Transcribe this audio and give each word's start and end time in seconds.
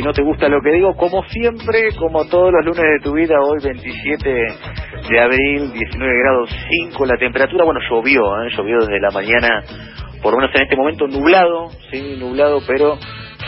si 0.00 0.06
no 0.06 0.14
te 0.14 0.22
gusta 0.22 0.48
lo 0.48 0.62
que 0.62 0.72
digo, 0.72 0.96
como 0.96 1.22
siempre, 1.24 1.90
como 1.98 2.24
todos 2.24 2.50
los 2.50 2.64
lunes 2.64 2.82
de 2.82 3.04
tu 3.04 3.12
vida, 3.12 3.34
hoy 3.38 3.58
27 3.62 4.30
de 5.10 5.20
abril, 5.20 5.72
19 5.74 6.12
grados 6.22 6.50
5 6.88 7.04
la 7.04 7.18
temperatura, 7.18 7.66
bueno, 7.66 7.80
llovió, 7.86 8.22
¿eh? 8.42 8.48
llovió 8.56 8.78
desde 8.78 8.98
la 8.98 9.10
mañana, 9.10 9.62
por 10.22 10.32
lo 10.32 10.38
menos 10.40 10.56
en 10.56 10.62
este 10.62 10.74
momento 10.74 11.06
nublado, 11.06 11.68
sí, 11.90 12.16
nublado, 12.18 12.62
pero 12.66 12.96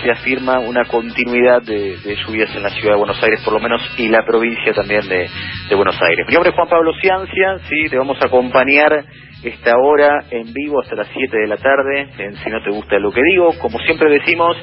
se 0.03 0.11
afirma 0.11 0.58
una 0.58 0.84
continuidad 0.84 1.62
de, 1.62 1.97
de 1.97 2.17
lluvias 2.17 2.55
en 2.55 2.64
la 2.64 2.69
ciudad 2.69 2.97
de 2.97 2.98
Buenos 2.98 3.23
Aires, 3.23 3.41
por 3.42 3.55
lo 3.55 3.61
menos, 3.61 3.80
y 3.97 4.08
la 4.08 4.23
provincia 4.27 4.75
también 4.75 5.08
de, 5.08 5.30
de 5.68 5.74
Buenos 5.74 6.00
Aires. 6.02 6.27
Mi 6.28 6.34
nombre 6.34 6.50
es 6.50 6.56
Juan 6.56 6.68
Pablo 6.68 6.92
Ciancia, 7.00 7.58
sí, 7.68 7.88
te 7.91 7.96
vamos 7.96 8.20
a 8.20 8.27
acompañar 8.27 9.05
esta 9.42 9.77
hora 9.77 10.24
en 10.30 10.52
vivo 10.52 10.82
hasta 10.82 10.96
las 10.96 11.08
7 11.12 11.36
de 11.36 11.46
la 11.46 11.56
tarde, 11.56 12.08
en 12.18 12.36
Si 12.36 12.50
no 12.50 12.62
te 12.62 12.70
gusta 12.70 12.98
lo 12.98 13.10
que 13.10 13.22
digo, 13.22 13.58
como 13.58 13.78
siempre 13.80 14.10
decimos, 14.10 14.56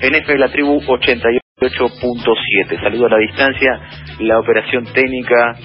en 0.00 0.14
F 0.14 0.32
de 0.32 0.38
la 0.38 0.48
Tribu 0.48 0.80
88.7. 0.80 2.80
Saludo 2.80 3.06
a 3.06 3.10
la 3.10 3.18
distancia, 3.18 3.80
la 4.20 4.38
operación 4.38 4.84
técnica 4.92 5.56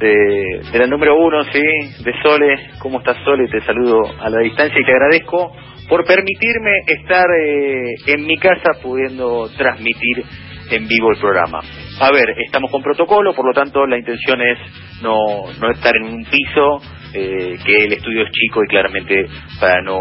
de, 0.00 0.60
de 0.72 0.78
la 0.78 0.86
número 0.86 1.16
uno, 1.16 1.42
sí, 1.44 1.62
de 2.04 2.12
Sole. 2.22 2.70
¿Cómo 2.80 2.98
estás, 2.98 3.16
Sole? 3.24 3.48
Te 3.48 3.60
saludo 3.62 4.02
a 4.20 4.30
la 4.30 4.40
distancia 4.40 4.80
y 4.80 4.84
te 4.84 4.92
agradezco 4.92 5.52
por 5.88 6.04
permitirme 6.04 6.70
estar 6.86 7.26
eh, 7.40 7.94
en 8.06 8.26
mi 8.26 8.36
casa 8.38 8.80
pudiendo 8.82 9.48
transmitir 9.56 10.24
en 10.70 10.86
vivo 10.86 11.10
el 11.12 11.18
programa. 11.18 11.60
A 12.00 12.12
ver, 12.12 12.32
estamos 12.46 12.70
con 12.70 12.80
protocolo, 12.80 13.34
por 13.34 13.44
lo 13.44 13.52
tanto 13.52 13.84
la 13.84 13.98
intención 13.98 14.40
es 14.40 15.02
no, 15.02 15.16
no 15.60 15.70
estar 15.70 15.96
en 15.96 16.04
un 16.04 16.24
piso, 16.24 16.80
eh, 17.12 17.58
que 17.64 17.84
el 17.84 17.92
estudio 17.92 18.22
es 18.22 18.30
chico 18.30 18.62
y 18.62 18.68
claramente 18.68 19.26
para 19.58 19.82
no, 19.82 19.98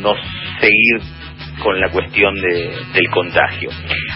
no 0.00 0.14
seguir 0.60 1.00
con 1.60 1.80
la 1.80 1.90
cuestión 1.90 2.34
de, 2.36 2.70
del 2.94 3.10
contagio. 3.10 3.68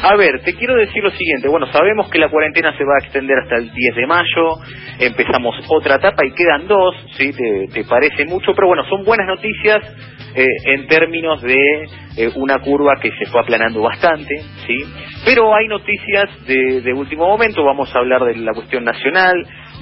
A 0.02 0.14
ver, 0.14 0.42
te 0.44 0.54
quiero 0.54 0.76
decir 0.76 1.02
lo 1.02 1.10
siguiente, 1.10 1.48
bueno, 1.48 1.66
sabemos 1.72 2.08
que 2.08 2.20
la 2.20 2.28
cuarentena 2.28 2.76
se 2.76 2.84
va 2.84 2.94
a 3.00 3.04
extender 3.04 3.36
hasta 3.38 3.56
el 3.56 3.72
10 3.72 3.96
de 3.96 4.06
mayo, 4.06 4.54
empezamos 5.00 5.56
otra 5.68 5.96
etapa 5.96 6.24
y 6.24 6.32
quedan 6.32 6.68
dos, 6.68 6.94
¿sí? 7.16 7.32
Te, 7.32 7.66
te 7.72 7.84
parece 7.84 8.26
mucho, 8.26 8.52
pero 8.54 8.68
bueno, 8.68 8.84
son 8.88 9.04
buenas 9.04 9.26
noticias 9.26 9.82
eh, 10.34 10.46
en 10.64 10.86
términos 10.86 11.42
de 11.42 11.58
eh, 12.16 12.30
una 12.36 12.58
curva 12.60 12.94
que 13.00 13.10
se 13.10 13.26
fue 13.26 13.40
aplanando 13.40 13.82
bastante, 13.82 14.34
¿sí? 14.66 14.76
Pero 15.24 15.54
hay 15.54 15.68
noticias 15.68 16.28
de, 16.46 16.80
de 16.80 16.92
último 16.92 17.26
momento, 17.26 17.64
vamos 17.64 17.94
a 17.94 17.98
hablar 17.98 18.22
de 18.24 18.36
la 18.36 18.52
cuestión 18.54 18.84
nacional, 18.84 19.34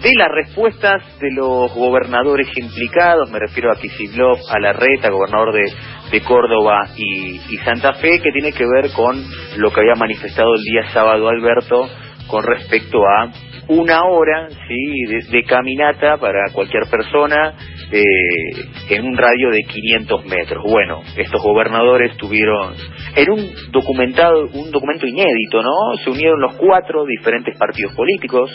de 0.02 0.10
las 0.16 0.28
respuestas 0.28 1.20
de 1.20 1.30
los 1.32 1.74
gobernadores 1.74 2.48
implicados, 2.56 3.30
me 3.30 3.38
refiero 3.38 3.70
a 3.70 3.76
Kicillof, 3.76 4.40
a 4.50 4.58
Larreta, 4.58 5.10
gobernador 5.10 5.52
de, 5.52 6.20
Córdoba 6.26 6.88
y, 6.96 7.36
y 7.36 7.56
Santa 7.58 7.92
Fe, 7.94 8.20
que 8.20 8.32
tiene 8.32 8.52
que 8.52 8.64
ver 8.66 8.90
con 8.94 9.22
lo 9.56 9.72
que 9.72 9.80
había 9.80 9.94
manifestado 9.94 10.54
el 10.54 10.62
día 10.64 10.92
sábado 10.92 11.28
Alberto 11.28 11.88
con 12.26 12.44
respecto 12.44 12.98
a 13.06 13.30
una 13.68 14.04
hora 14.04 14.48
sí 14.48 15.04
de 15.30 15.44
caminata 15.44 16.16
para 16.16 16.50
cualquier 16.52 16.88
persona 16.90 17.54
eh, 17.92 18.94
en 18.94 19.04
un 19.04 19.16
radio 19.16 19.50
de 19.50 19.62
500 19.62 20.24
metros. 20.26 20.64
Bueno, 20.64 21.02
estos 21.16 21.42
gobernadores 21.42 22.16
tuvieron 22.16 22.74
en 23.16 23.30
un 23.30 23.50
documentado 23.72 24.46
un 24.52 24.70
documento 24.70 25.06
inédito, 25.06 25.62
¿no? 25.62 25.96
Se 26.04 26.10
unieron 26.10 26.40
los 26.40 26.56
cuatro 26.56 27.04
diferentes 27.04 27.56
partidos 27.58 27.94
políticos 27.94 28.50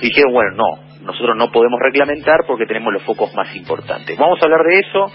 y 0.00 0.06
dijeron, 0.06 0.32
bueno, 0.32 0.56
no, 0.56 1.04
nosotros 1.04 1.36
no 1.36 1.50
podemos 1.50 1.78
reglamentar 1.80 2.40
porque 2.46 2.66
tenemos 2.66 2.92
los 2.92 3.02
focos 3.02 3.34
más 3.34 3.54
importantes. 3.54 4.18
Vamos 4.18 4.40
a 4.40 4.44
hablar 4.44 4.60
de 4.66 4.78
eso, 4.80 5.06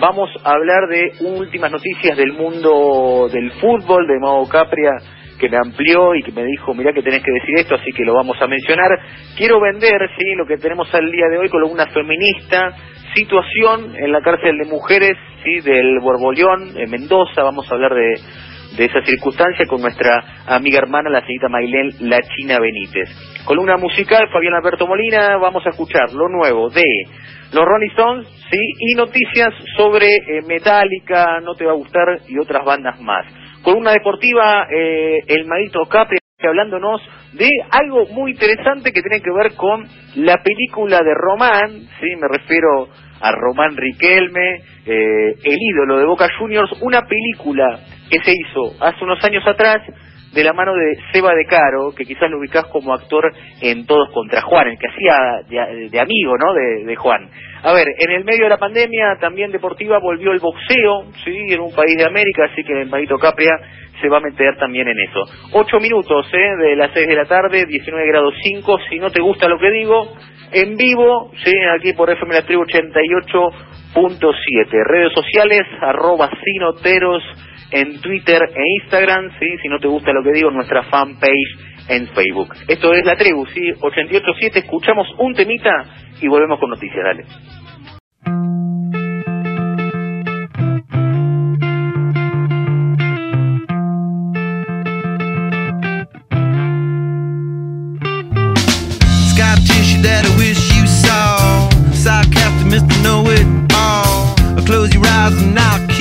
vamos 0.00 0.30
a 0.42 0.52
hablar 0.52 0.88
de 0.88 1.12
últimas 1.20 1.70
noticias 1.70 2.16
del 2.16 2.32
mundo 2.32 3.28
del 3.32 3.50
fútbol, 3.52 4.06
de 4.06 4.18
Mago 4.20 4.48
Capria 4.48 4.92
que 5.38 5.48
me 5.48 5.56
amplió 5.56 6.14
y 6.14 6.22
que 6.22 6.32
me 6.32 6.44
dijo, 6.44 6.74
mirá 6.74 6.92
que 6.92 7.02
tenés 7.02 7.22
que 7.22 7.32
decir 7.32 7.54
esto, 7.58 7.74
así 7.74 7.90
que 7.92 8.04
lo 8.04 8.14
vamos 8.14 8.40
a 8.40 8.46
mencionar. 8.46 8.88
Quiero 9.36 9.60
vender, 9.60 9.98
sí, 10.18 10.34
lo 10.36 10.46
que 10.46 10.56
tenemos 10.56 10.92
al 10.94 11.10
día 11.10 11.26
de 11.30 11.38
hoy, 11.38 11.48
columna 11.48 11.86
feminista, 11.86 12.74
situación 13.14 13.94
en 13.96 14.12
la 14.12 14.20
cárcel 14.20 14.58
de 14.58 14.66
mujeres, 14.66 15.16
sí, 15.42 15.60
del 15.60 15.98
Borbollón, 16.00 16.76
en 16.76 16.90
Mendoza, 16.90 17.42
vamos 17.42 17.70
a 17.70 17.74
hablar 17.74 17.94
de, 17.94 18.14
de 18.76 18.84
esa 18.84 19.02
circunstancia 19.02 19.66
con 19.66 19.80
nuestra 19.80 20.42
amiga 20.46 20.78
hermana, 20.78 21.10
la 21.10 21.20
señorita 21.20 21.48
Mailén 21.48 21.90
La 22.00 22.20
China 22.22 22.58
Benítez. 22.60 23.08
Columna 23.44 23.76
musical, 23.76 24.28
Fabián 24.32 24.54
Alberto 24.54 24.86
Molina, 24.86 25.36
vamos 25.36 25.64
a 25.66 25.70
escuchar 25.70 26.12
lo 26.12 26.28
nuevo 26.28 26.70
de 26.70 26.84
los 27.52 27.64
Ronnie 27.64 27.90
Stones, 27.90 28.26
sí, 28.50 28.58
y 28.78 28.94
noticias 28.94 29.54
sobre 29.76 30.08
eh, 30.08 30.42
Metallica, 30.46 31.40
No 31.40 31.54
Te 31.54 31.64
Va 31.64 31.72
a 31.72 31.76
Gustar 31.76 32.18
y 32.26 32.38
otras 32.38 32.64
bandas 32.64 33.00
más. 33.00 33.43
Columna 33.64 33.92
deportiva, 33.92 34.66
eh, 34.70 35.24
el 35.26 35.46
maestro 35.46 35.86
Capri 35.86 36.18
hablándonos 36.46 37.00
de 37.32 37.48
algo 37.70 38.06
muy 38.08 38.32
interesante 38.32 38.92
que 38.92 39.00
tiene 39.00 39.22
que 39.22 39.32
ver 39.32 39.54
con 39.54 39.88
la 40.16 40.42
película 40.42 40.98
de 40.98 41.14
Román, 41.14 41.70
sí, 41.98 42.14
me 42.20 42.28
refiero 42.28 42.88
a 43.20 43.32
Román 43.32 43.74
Riquelme, 43.74 44.56
eh, 44.84 45.34
el 45.42 45.58
ídolo 45.58 45.98
de 45.98 46.04
Boca 46.04 46.28
Juniors, 46.38 46.70
una 46.82 47.06
película 47.06 47.80
que 48.10 48.18
se 48.22 48.32
hizo 48.32 48.84
hace 48.84 49.02
unos 49.02 49.24
años 49.24 49.46
atrás 49.46 49.80
de 50.34 50.44
la 50.44 50.52
mano 50.52 50.74
de 50.74 50.98
Seba 51.12 51.34
de 51.34 51.46
Caro, 51.46 51.92
que 51.96 52.04
quizás 52.04 52.30
lo 52.30 52.38
ubicás 52.38 52.66
como 52.66 52.92
actor 52.92 53.32
en 53.60 53.86
Todos 53.86 54.10
contra 54.12 54.42
Juan, 54.42 54.68
el 54.68 54.78
que 54.78 54.88
hacía 54.88 55.42
de, 55.90 56.00
amigo, 56.00 56.36
¿no?, 56.36 56.52
de, 56.52 56.84
de, 56.84 56.96
Juan. 56.96 57.30
A 57.62 57.72
ver, 57.72 57.86
en 57.98 58.10
el 58.10 58.24
medio 58.24 58.44
de 58.44 58.50
la 58.50 58.58
pandemia, 58.58 59.16
también 59.20 59.52
deportiva, 59.52 60.00
volvió 60.00 60.32
el 60.32 60.40
boxeo, 60.40 61.04
sí, 61.24 61.46
en 61.50 61.60
un 61.60 61.72
país 61.74 61.96
de 61.96 62.04
América, 62.04 62.48
así 62.50 62.64
que 62.64 62.82
el 62.82 62.88
Marito 62.88 63.16
Capria 63.16 63.52
se 64.00 64.08
va 64.08 64.16
a 64.18 64.20
meter 64.20 64.56
también 64.58 64.88
en 64.88 64.98
eso. 64.98 65.24
Ocho 65.52 65.78
minutos, 65.78 66.26
¿eh?, 66.32 66.56
de 66.56 66.74
las 66.76 66.90
seis 66.92 67.06
de 67.06 67.14
la 67.14 67.26
tarde, 67.26 67.64
19 67.64 68.08
grados 68.08 68.34
5, 68.42 68.78
si 68.90 68.98
no 68.98 69.10
te 69.10 69.22
gusta 69.22 69.48
lo 69.48 69.58
que 69.58 69.70
digo, 69.70 70.12
en 70.52 70.76
vivo, 70.76 71.30
sí, 71.44 71.52
aquí 71.78 71.92
por 71.94 72.10
FM 72.10 72.34
La 72.34 72.42
Tribu 72.42 72.64
88.7. 72.64 74.84
Redes 74.84 75.12
sociales, 75.12 75.62
arroba 75.80 76.28
sinoteros 76.44 77.22
en 77.74 78.00
Twitter 78.00 78.40
e 78.54 78.62
Instagram, 78.82 79.30
sí, 79.40 79.46
si 79.60 79.68
no 79.68 79.80
te 79.80 79.88
gusta 79.88 80.12
lo 80.12 80.22
que 80.22 80.30
digo, 80.32 80.50
nuestra 80.50 80.84
fanpage 80.84 81.58
en 81.88 82.06
Facebook. 82.08 82.54
Esto 82.68 82.94
es 82.94 83.04
La 83.04 83.16
Tribu, 83.16 83.44
sí, 83.46 83.72
88.7, 83.80 84.56
escuchamos 84.58 85.08
un 85.18 85.34
temita 85.34 85.84
y 86.20 86.28
volvemos 86.28 86.60
con 86.60 86.70
noticias, 86.70 87.04
dale. 87.04 87.24
Close 104.64 104.94
your 104.94 105.06
eyes 105.06 105.42
and 105.42 105.58
I'll 105.58 105.93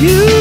you. 0.00 0.31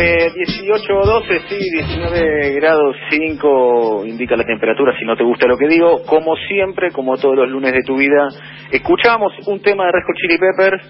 Eh, 0.00 0.32
18 0.34 0.94
o 0.94 1.04
12, 1.04 1.40
sí, 1.48 1.58
19 1.72 2.54
grados 2.54 2.96
5 3.10 4.04
indica 4.06 4.36
la 4.36 4.44
temperatura, 4.44 4.96
si 4.98 5.04
no 5.04 5.14
te 5.16 5.24
gusta 5.24 5.46
lo 5.46 5.58
que 5.58 5.68
digo. 5.68 6.02
Como 6.06 6.36
siempre, 6.48 6.90
como 6.90 7.16
todos 7.18 7.36
los 7.36 7.48
lunes 7.50 7.72
de 7.72 7.82
tu 7.82 7.96
vida, 7.96 8.28
escuchamos 8.72 9.32
un 9.46 9.60
tema 9.60 9.84
de 9.84 9.92
Red 9.92 10.02
Hot 10.06 10.16
Chili 10.16 10.38
Peppers, 10.38 10.82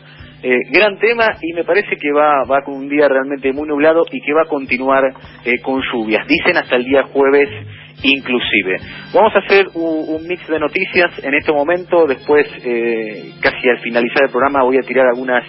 eh, 0.43 0.59
gran 0.71 0.99
tema, 0.99 1.27
y 1.43 1.53
me 1.55 1.65
parece 1.65 1.97
que 2.01 2.13
va, 2.13 2.45
va 2.45 2.63
con 2.63 2.75
un 2.75 2.89
día 2.89 3.09
realmente 3.09 3.53
muy 3.53 3.67
nublado 3.67 4.03
y 4.11 4.21
que 4.21 4.33
va 4.33 4.43
a 4.43 4.49
continuar 4.49 5.03
eh, 5.45 5.61
con 5.61 5.83
lluvias. 5.93 6.27
Dicen 6.29 6.57
hasta 6.57 6.77
el 6.77 6.85
día 6.85 7.03
jueves 7.05 7.49
inclusive. 8.03 8.77
Vamos 9.13 9.35
a 9.35 9.41
hacer 9.41 9.67
un, 9.75 10.15
un 10.15 10.27
mix 10.27 10.47
de 10.49 10.59
noticias 10.59 11.23
en 11.23 11.35
este 11.35 11.53
momento, 11.53 12.07
después, 12.07 12.47
eh, 12.65 13.33
casi 13.43 13.69
al 13.69 13.81
finalizar 13.81 14.23
el 14.25 14.31
programa, 14.31 14.63
voy 14.63 14.79
a 14.79 14.87
tirar 14.87 15.07
algunas 15.09 15.45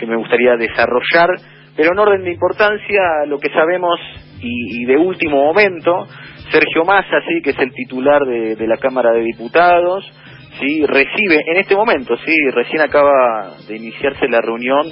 que 0.00 0.06
me 0.06 0.16
gustaría 0.16 0.56
desarrollar 0.56 1.28
pero 1.76 1.92
en 1.92 1.98
orden 1.98 2.24
de 2.24 2.32
importancia, 2.32 3.26
lo 3.26 3.38
que 3.38 3.50
sabemos 3.50 3.98
y, 4.40 4.82
y 4.82 4.84
de 4.84 4.96
último 4.96 5.44
momento, 5.44 6.06
Sergio 6.50 6.84
Massa, 6.84 7.20
sí, 7.28 7.40
que 7.42 7.50
es 7.50 7.58
el 7.58 7.72
titular 7.72 8.24
de, 8.26 8.56
de 8.56 8.66
la 8.66 8.76
Cámara 8.76 9.12
de 9.12 9.22
Diputados, 9.22 10.04
sí, 10.60 10.84
recibe 10.86 11.42
en 11.46 11.56
este 11.56 11.74
momento, 11.74 12.16
sí, 12.18 12.34
recién 12.52 12.82
acaba 12.82 13.54
de 13.66 13.76
iniciarse 13.76 14.28
la 14.28 14.40
reunión 14.40 14.82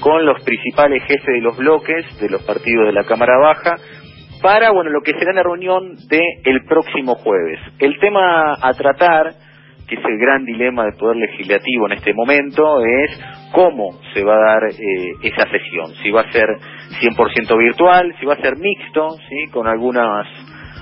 con 0.00 0.24
los 0.24 0.42
principales 0.42 1.02
jefes 1.02 1.26
de 1.26 1.40
los 1.40 1.56
bloques 1.56 2.04
de 2.20 2.30
los 2.30 2.42
partidos 2.42 2.86
de 2.86 2.92
la 2.92 3.04
Cámara 3.04 3.38
Baja 3.38 3.76
para, 4.40 4.70
bueno, 4.70 4.90
lo 4.90 5.02
que 5.02 5.12
será 5.12 5.32
la 5.32 5.42
reunión 5.42 5.96
de 6.08 6.20
el 6.44 6.64
próximo 6.64 7.14
jueves. 7.16 7.58
El 7.78 7.98
tema 7.98 8.54
a 8.60 8.72
tratar 8.72 9.34
que 9.90 9.96
es 9.96 10.04
el 10.04 10.18
gran 10.18 10.44
dilema 10.44 10.84
del 10.84 10.94
Poder 10.94 11.16
Legislativo 11.16 11.86
en 11.86 11.98
este 11.98 12.14
momento, 12.14 12.80
es 12.84 13.20
cómo 13.52 13.98
se 14.14 14.22
va 14.22 14.36
a 14.36 14.52
dar 14.52 14.70
eh, 14.70 15.12
esa 15.24 15.50
sesión. 15.50 15.92
Si 16.00 16.10
va 16.12 16.20
a 16.20 16.30
ser 16.30 16.46
100% 17.00 17.58
virtual, 17.58 18.14
si 18.20 18.24
va 18.26 18.34
a 18.34 18.40
ser 18.40 18.56
mixto, 18.56 19.16
¿sí? 19.28 19.50
con 19.50 19.66
algunas 19.66 20.26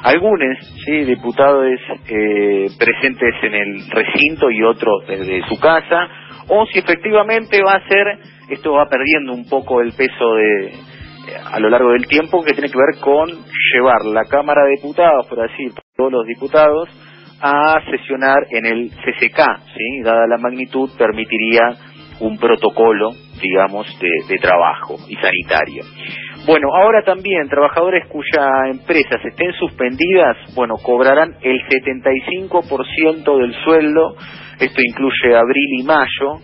algunos 0.04 0.58
¿sí? 0.84 1.04
diputados 1.04 1.64
eh, 2.06 2.66
presentes 2.78 3.34
en 3.42 3.54
el 3.54 3.90
recinto 3.90 4.50
y 4.50 4.62
otros 4.62 5.06
desde 5.08 5.42
su 5.48 5.58
casa, 5.58 6.06
o 6.48 6.66
si 6.66 6.78
efectivamente 6.78 7.62
va 7.62 7.76
a 7.76 7.88
ser, 7.88 8.18
esto 8.50 8.72
va 8.74 8.88
perdiendo 8.88 9.32
un 9.32 9.48
poco 9.48 9.80
el 9.80 9.92
peso 9.92 10.34
de 10.34 10.72
a 11.50 11.58
lo 11.60 11.68
largo 11.68 11.90
del 11.92 12.06
tiempo 12.06 12.42
que 12.42 12.52
tiene 12.52 12.70
que 12.70 12.78
ver 12.78 13.00
con 13.00 13.28
llevar 13.28 14.04
la 14.04 14.24
Cámara 14.24 14.64
de 14.64 14.76
Diputados, 14.76 15.26
por 15.28 15.40
así 15.40 15.68
todos 15.96 16.12
los 16.12 16.26
diputados, 16.26 16.88
a 17.40 17.80
sesionar 17.90 18.46
en 18.50 18.66
el 18.66 18.90
CCK, 18.90 19.40
¿sí? 19.76 20.02
dada 20.02 20.26
la 20.26 20.38
magnitud, 20.38 20.90
permitiría 20.98 21.62
un 22.20 22.36
protocolo, 22.36 23.12
digamos, 23.40 23.86
de, 24.00 24.08
de, 24.28 24.38
trabajo 24.38 24.96
y 25.08 25.14
sanitario. 25.14 25.84
Bueno, 26.46 26.68
ahora 26.74 27.02
también 27.02 27.48
trabajadores 27.48 28.06
cuyas 28.08 28.70
empresas 28.70 29.24
estén 29.24 29.52
suspendidas, 29.52 30.36
bueno, 30.54 30.74
cobrarán 30.82 31.36
el 31.42 31.60
75% 31.68 33.38
del 33.38 33.54
sueldo, 33.64 34.16
esto 34.58 34.80
incluye 34.82 35.36
abril 35.36 35.68
y 35.78 35.82
mayo, 35.84 36.40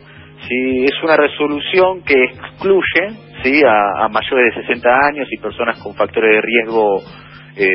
¿sí? 0.46 0.84
es 0.84 1.02
una 1.02 1.16
resolución 1.16 2.02
que 2.04 2.22
excluye 2.24 3.08
¿sí? 3.42 3.62
a, 3.66 4.04
a 4.04 4.08
mayores 4.08 4.54
de 4.54 4.62
60 4.62 4.88
años 5.10 5.28
y 5.30 5.40
personas 5.40 5.80
con 5.82 5.94
factores 5.94 6.30
de 6.36 6.40
riesgo 6.40 7.00
eh, 7.56 7.68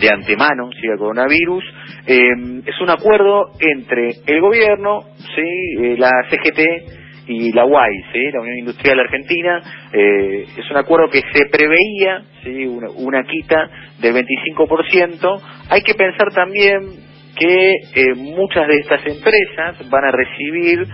de 0.00 0.08
antemano, 0.10 0.70
¿sí? 0.80 0.88
al 0.88 0.98
coronavirus, 0.98 1.64
eh, 2.06 2.62
es 2.66 2.80
un 2.80 2.90
acuerdo 2.90 3.50
entre 3.60 4.10
el 4.26 4.40
gobierno, 4.40 5.00
¿sí? 5.16 5.82
Eh, 5.82 5.96
la 5.98 6.10
CGT 6.30 7.04
y 7.26 7.52
la 7.52 7.64
UAI, 7.64 8.04
¿sí? 8.12 8.30
la 8.32 8.40
Unión 8.40 8.58
Industrial 8.58 9.00
Argentina, 9.00 9.62
eh, 9.92 10.46
es 10.56 10.70
un 10.70 10.76
acuerdo 10.76 11.08
que 11.08 11.20
se 11.32 11.46
preveía 11.46 12.22
¿sí? 12.42 12.66
una, 12.66 13.24
quita 13.24 13.68
del 14.00 14.14
25%. 14.14 15.40
Hay 15.70 15.82
que 15.82 15.94
pensar 15.94 16.32
también 16.32 17.04
que 17.36 17.72
eh, 17.94 18.14
muchas 18.16 18.68
de 18.68 18.76
estas 18.76 19.06
empresas 19.06 19.88
van 19.90 20.04
a 20.04 20.10
recibir, 20.10 20.86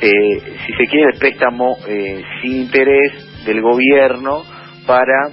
eh, 0.00 0.40
si 0.66 0.72
se 0.72 0.86
quiere, 0.86 1.10
el 1.12 1.18
préstamo 1.18 1.76
eh, 1.86 2.22
sin 2.40 2.56
interés 2.62 3.44
del 3.46 3.60
gobierno 3.60 4.42
para 4.86 5.28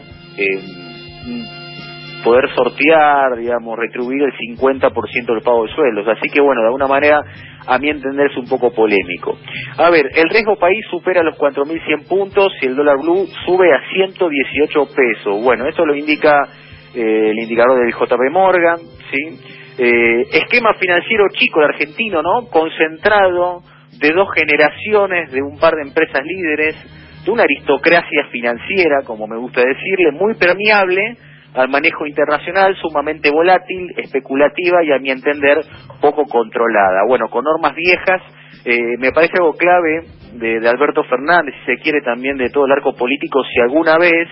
poder 2.24 2.50
sortear, 2.56 3.38
digamos, 3.38 3.78
retribuir 3.78 4.24
el 4.24 4.34
50% 4.34 5.26
del 5.26 5.42
pago 5.42 5.66
de 5.66 5.74
sueldos. 5.74 6.08
Así 6.08 6.30
que, 6.30 6.42
bueno, 6.42 6.62
de 6.62 6.68
alguna 6.68 6.88
manera, 6.88 7.22
a 7.68 7.78
mi 7.78 7.90
entender, 7.90 8.32
es 8.32 8.38
un 8.38 8.48
poco 8.48 8.74
polémico. 8.74 9.38
A 9.78 9.90
ver, 9.90 10.08
el 10.16 10.30
riesgo 10.30 10.56
país 10.58 10.86
supera 10.90 11.24
los 11.24 11.38
4.100 11.38 12.08
puntos 12.08 12.54
y 12.62 12.68
el 12.68 12.76
dólar 12.76 12.98
blue 13.02 13.28
sube 13.46 13.74
a 13.74 13.82
118 13.94 14.86
pesos. 14.96 15.44
Bueno, 15.44 15.68
esto 15.68 15.86
lo 15.86 15.96
indica 15.96 16.48
eh, 16.94 17.30
el 17.32 17.40
indicador 17.40 17.80
del 17.80 17.94
JP 17.94 18.32
Morgan, 18.32 18.78
¿sí? 19.12 19.40
Eh, 19.78 20.22
esquema 20.34 20.74
financiero 20.76 21.26
chico 21.32 21.60
de 21.60 21.68
argentino, 21.68 22.22
¿no? 22.22 22.48
Concentrado 22.48 23.64
de 24.00 24.12
dos 24.12 24.28
generaciones, 24.36 25.32
de 25.32 25.42
un 25.42 25.58
par 25.58 25.74
de 25.76 25.84
empresas 25.84 26.22
líderes, 26.26 26.76
de 27.24 27.32
una 27.32 27.44
aristocracia 27.44 28.26
financiera, 28.32 29.04
como 29.06 29.28
me 29.28 29.38
gusta 29.38 29.62
decirle, 29.62 30.12
muy 30.12 30.34
permeable 30.36 31.18
al 31.54 31.70
manejo 31.70 32.06
internacional 32.06 32.76
sumamente 32.82 33.30
volátil, 33.30 33.94
especulativa 33.98 34.84
y 34.84 34.92
a 34.92 35.00
mi 35.00 35.12
entender 35.12 35.58
poco 36.00 36.26
controlada. 36.26 37.04
Bueno, 37.08 37.30
con 37.30 37.44
normas 37.44 37.76
viejas, 37.76 38.22
eh, 38.66 38.98
me 39.00 39.12
parece 39.12 39.34
algo 39.38 39.54
clave 39.54 40.06
de, 40.34 40.60
de, 40.60 40.70
Alberto 40.70 41.04
Fernández, 41.04 41.54
si 41.60 41.76
se 41.76 41.82
quiere 41.82 42.02
también 42.02 42.38
de 42.38 42.50
todo 42.50 42.66
el 42.66 42.72
arco 42.72 42.94
político, 42.94 43.44
si 43.54 43.60
alguna 43.60 43.98
vez 43.98 44.28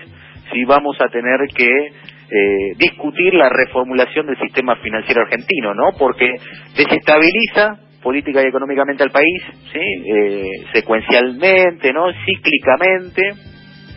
si 0.52 0.64
vamos 0.64 0.96
a 1.00 1.08
tener 1.08 1.38
que 1.54 1.70
eh, 2.32 2.74
discutir 2.76 3.34
la 3.34 3.48
reformulación 3.48 4.26
del 4.26 4.38
sistema 4.38 4.76
financiero 4.76 5.22
argentino, 5.22 5.74
¿no? 5.74 5.90
Porque 5.98 6.36
desestabiliza 6.76 7.78
política 8.02 8.40
y 8.42 8.46
económicamente 8.46 9.02
al 9.02 9.10
país, 9.10 9.42
¿sí? 9.72 9.80
Eh, 9.80 10.66
secuencialmente, 10.72 11.92
¿no? 11.92 12.06
Cíclicamente 12.24 13.22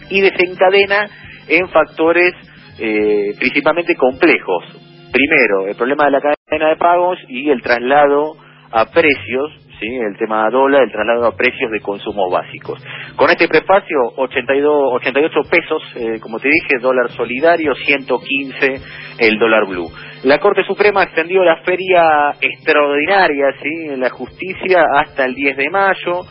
y 0.10 0.22
desencadena 0.22 1.08
en 1.48 1.70
factores 1.70 2.34
eh, 2.80 3.34
principalmente 3.40 3.96
complejos. 3.96 4.64
Primero, 5.12 5.68
el 5.68 5.76
problema 5.76 6.06
de 6.06 6.12
la 6.12 6.22
cadena 6.22 6.70
de 6.70 6.76
pagos 6.78 7.18
y 7.28 7.50
el 7.50 7.62
traslado 7.62 8.36
a 8.72 8.86
precios, 8.90 9.52
¿sí? 9.80 9.88
el 9.88 10.18
tema 10.18 10.46
de 10.46 10.52
dólar, 10.52 10.84
el 10.84 10.92
traslado 10.92 11.28
a 11.28 11.36
precios 11.36 11.70
de 11.70 11.80
consumo 11.80 12.30
básicos. 12.32 12.84
Con 13.16 13.30
este 13.30 13.48
prefacio, 13.48 13.98
82, 14.18 14.94
88 14.94 15.40
pesos, 15.50 15.84
eh, 15.96 16.20
como 16.20 16.40
te 16.40 16.50
dije, 16.50 16.80
dólar 16.82 17.12
solidario, 17.12 17.76
115 17.76 18.82
el 19.20 19.38
dólar 19.38 19.68
blue. 19.68 19.88
La 20.24 20.40
Corte 20.40 20.64
Suprema 20.64 21.04
extendió 21.04 21.44
la 21.44 21.58
feria 21.58 22.34
extraordinaria 22.42 23.54
¿sí? 23.62 23.96
la 23.98 24.10
justicia 24.10 24.86
hasta 24.96 25.26
el 25.26 25.36
10 25.36 25.58
de 25.58 25.70
mayo, 25.70 26.22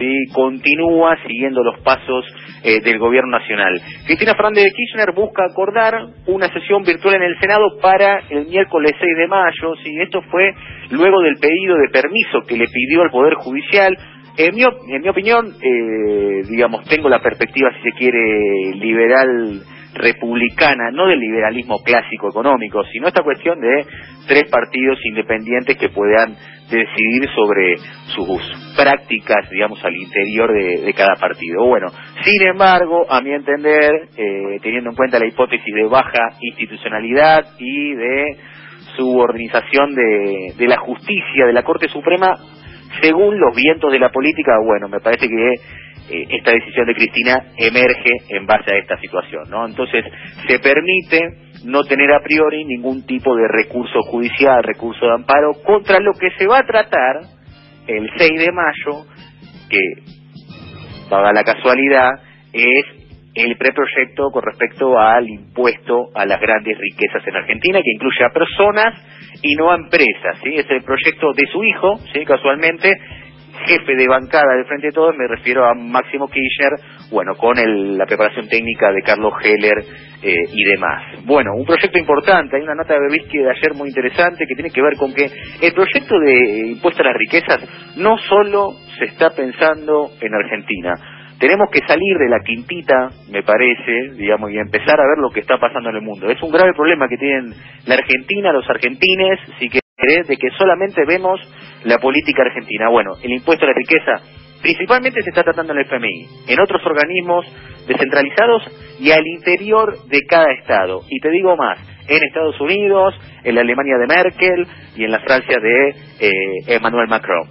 ¿sí? 0.00 0.32
continúa 0.32 1.16
siguiendo 1.26 1.62
los 1.62 1.78
pasos 1.80 2.24
eh, 2.64 2.80
del 2.80 2.98
gobierno 2.98 3.38
nacional. 3.38 3.80
Cristina 4.06 4.34
Fernández 4.34 4.64
de 4.64 4.72
Kirchner 4.72 5.12
busca 5.14 5.44
acordar 5.44 5.94
una 6.26 6.48
sesión 6.48 6.82
virtual 6.82 7.16
en 7.16 7.22
el 7.22 7.38
Senado 7.38 7.78
para 7.80 8.20
el 8.30 8.46
miércoles 8.46 8.92
6 8.98 9.16
de 9.18 9.28
mayo. 9.28 9.74
¿sí? 9.84 10.00
Esto 10.00 10.22
fue 10.22 10.52
luego 10.90 11.20
del 11.22 11.36
pedido 11.36 11.76
de 11.76 11.88
permiso 11.92 12.40
que 12.48 12.56
le 12.56 12.66
pidió 12.66 13.02
al 13.02 13.10
Poder 13.10 13.34
Judicial. 13.34 13.96
En 14.36 14.54
mi, 14.54 14.62
en 14.62 15.02
mi 15.02 15.08
opinión, 15.08 15.52
eh, 15.60 16.42
digamos, 16.48 16.84
tengo 16.88 17.08
la 17.08 17.20
perspectiva, 17.20 17.70
si 17.74 17.90
se 17.90 17.96
quiere, 17.96 18.74
liberal 18.76 19.60
republicana, 19.94 20.90
no 20.92 21.06
del 21.06 21.18
liberalismo 21.18 21.78
clásico 21.84 22.28
económico, 22.28 22.82
sino 22.92 23.08
esta 23.08 23.22
cuestión 23.22 23.60
de 23.60 23.84
tres 24.26 24.48
partidos 24.50 24.98
independientes 25.04 25.76
que 25.76 25.88
puedan 25.88 26.36
decidir 26.70 27.28
sobre 27.34 27.76
sus 28.14 28.74
prácticas, 28.76 29.50
digamos, 29.50 29.84
al 29.84 29.94
interior 29.96 30.52
de, 30.52 30.94
cada 30.94 31.16
partido. 31.16 31.66
Bueno, 31.66 31.88
sin 32.24 32.42
embargo, 32.46 33.06
a 33.10 33.20
mi 33.20 33.32
entender, 33.32 34.08
eh, 34.16 34.58
teniendo 34.62 34.90
en 34.90 34.96
cuenta 34.96 35.18
la 35.18 35.26
hipótesis 35.26 35.74
de 35.74 35.86
baja 35.86 36.36
institucionalidad 36.40 37.46
y 37.58 37.94
de 37.94 38.24
subordinación 38.96 39.94
de, 39.94 40.54
de 40.56 40.66
la 40.68 40.78
justicia 40.78 41.46
de 41.46 41.52
la 41.52 41.62
Corte 41.62 41.88
Suprema, 41.88 42.36
según 43.00 43.38
los 43.38 43.54
vientos 43.54 43.90
de 43.90 43.98
la 43.98 44.10
política, 44.10 44.52
bueno, 44.64 44.88
me 44.88 45.00
parece 45.00 45.28
que 45.28 45.54
eh, 46.10 46.26
esta 46.28 46.52
decisión 46.52 46.86
de 46.86 46.94
Cristina 46.94 47.44
emerge 47.56 48.10
en 48.30 48.46
base 48.46 48.74
a 48.74 48.78
esta 48.78 48.98
situación, 48.98 49.44
¿no? 49.48 49.66
Entonces, 49.66 50.04
se 50.48 50.58
permite 50.58 51.20
no 51.64 51.82
tener 51.84 52.10
a 52.12 52.20
priori 52.20 52.64
ningún 52.64 53.06
tipo 53.06 53.36
de 53.36 53.46
recurso 53.48 54.00
judicial, 54.02 54.62
recurso 54.62 55.06
de 55.06 55.14
amparo, 55.14 55.52
contra 55.64 56.00
lo 56.00 56.12
que 56.14 56.30
se 56.32 56.46
va 56.46 56.58
a 56.58 56.66
tratar 56.66 57.20
el 57.86 58.10
6 58.16 58.30
de 58.38 58.52
mayo, 58.52 59.06
que, 59.68 59.78
paga 61.08 61.32
la 61.32 61.44
casualidad, 61.44 62.10
es 62.52 62.84
el 63.34 63.56
preproyecto 63.56 64.30
con 64.32 64.42
respecto 64.42 64.98
al 64.98 65.28
impuesto 65.28 66.10
a 66.14 66.26
las 66.26 66.40
grandes 66.40 66.76
riquezas 66.78 67.26
en 67.26 67.36
Argentina, 67.36 67.78
que 67.82 67.92
incluye 67.94 68.24
a 68.24 68.32
personas 68.32 68.94
y 69.42 69.54
no 69.54 69.70
a 69.70 69.76
empresas, 69.76 70.38
¿sí? 70.42 70.54
Es 70.56 70.70
el 70.70 70.82
proyecto 70.82 71.32
de 71.34 71.46
su 71.46 71.62
hijo, 71.62 71.96
¿sí? 72.12 72.24
Casualmente, 72.24 72.92
jefe 73.66 73.96
de 73.96 74.08
bancada 74.08 74.54
del 74.56 74.66
Frente 74.66 74.88
de 74.88 74.92
Todos, 74.92 75.16
me 75.16 75.26
refiero 75.26 75.64
a 75.66 75.74
Máximo 75.74 76.28
Kirchner, 76.28 76.72
bueno, 77.10 77.34
con 77.34 77.56
la 77.96 78.06
preparación 78.06 78.48
técnica 78.48 78.92
de 78.92 79.02
Carlos 79.02 79.32
Heller 79.42 79.84
eh, 80.22 80.34
y 80.52 80.64
demás. 80.64 81.24
Bueno, 81.24 81.52
un 81.54 81.64
proyecto 81.64 81.98
importante, 81.98 82.56
hay 82.56 82.62
una 82.62 82.74
nota 82.74 82.94
de 82.94 83.00
Berbisky 83.00 83.38
de 83.38 83.50
ayer 83.50 83.74
muy 83.74 83.88
interesante 83.88 84.46
que 84.46 84.54
tiene 84.54 84.70
que 84.70 84.82
ver 84.82 84.96
con 84.96 85.12
que 85.12 85.26
el 85.60 85.72
proyecto 85.72 86.18
de 86.18 86.72
impuesto 86.72 87.02
a 87.02 87.06
las 87.06 87.16
riquezas 87.16 87.96
no 87.96 88.16
solo 88.18 88.72
se 88.98 89.06
está 89.06 89.30
pensando 89.30 90.10
en 90.20 90.34
Argentina, 90.34 90.94
tenemos 91.40 91.70
que 91.72 91.80
salir 91.86 92.18
de 92.18 92.28
la 92.28 92.40
quintita, 92.40 93.08
me 93.32 93.42
parece, 93.42 94.12
digamos, 94.12 94.50
y 94.50 94.58
empezar 94.58 95.00
a 95.00 95.08
ver 95.08 95.18
lo 95.18 95.30
que 95.30 95.40
está 95.40 95.58
pasando 95.58 95.88
en 95.88 95.96
el 95.96 96.02
mundo. 96.02 96.30
Es 96.30 96.40
un 96.42 96.52
grave 96.52 96.74
problema 96.74 97.08
que 97.08 97.16
tienen 97.16 97.54
la 97.86 97.94
Argentina, 97.94 98.52
los 98.52 98.68
argentines, 98.68 99.40
si 99.58 99.70
querés, 99.70 100.28
de 100.28 100.36
que 100.36 100.50
solamente 100.58 101.02
vemos 101.06 101.40
la 101.84 101.98
política 101.98 102.42
argentina. 102.42 102.88
Bueno, 102.88 103.12
el 103.22 103.32
impuesto 103.32 103.64
a 103.64 103.68
la 103.68 103.74
riqueza 103.74 104.22
principalmente 104.60 105.22
se 105.22 105.30
está 105.30 105.42
tratando 105.42 105.72
en 105.72 105.78
el 105.78 105.86
FMI, 105.86 106.26
en 106.48 106.60
otros 106.60 106.84
organismos 106.84 107.46
descentralizados 107.86 108.62
y 109.00 109.10
al 109.10 109.26
interior 109.26 110.04
de 110.06 110.20
cada 110.28 110.52
estado. 110.52 111.02
Y 111.08 111.18
te 111.20 111.30
digo 111.30 111.56
más, 111.56 111.78
en 112.06 112.22
Estados 112.22 112.60
Unidos, 112.60 113.14
en 113.44 113.54
la 113.54 113.62
Alemania 113.62 113.96
de 113.98 114.06
Merkel 114.06 114.66
y 114.96 115.04
en 115.04 115.12
la 115.12 115.20
Francia 115.20 115.56
de 115.60 115.88
eh, 116.20 116.30
Emmanuel 116.76 117.08
Macron. 117.08 117.48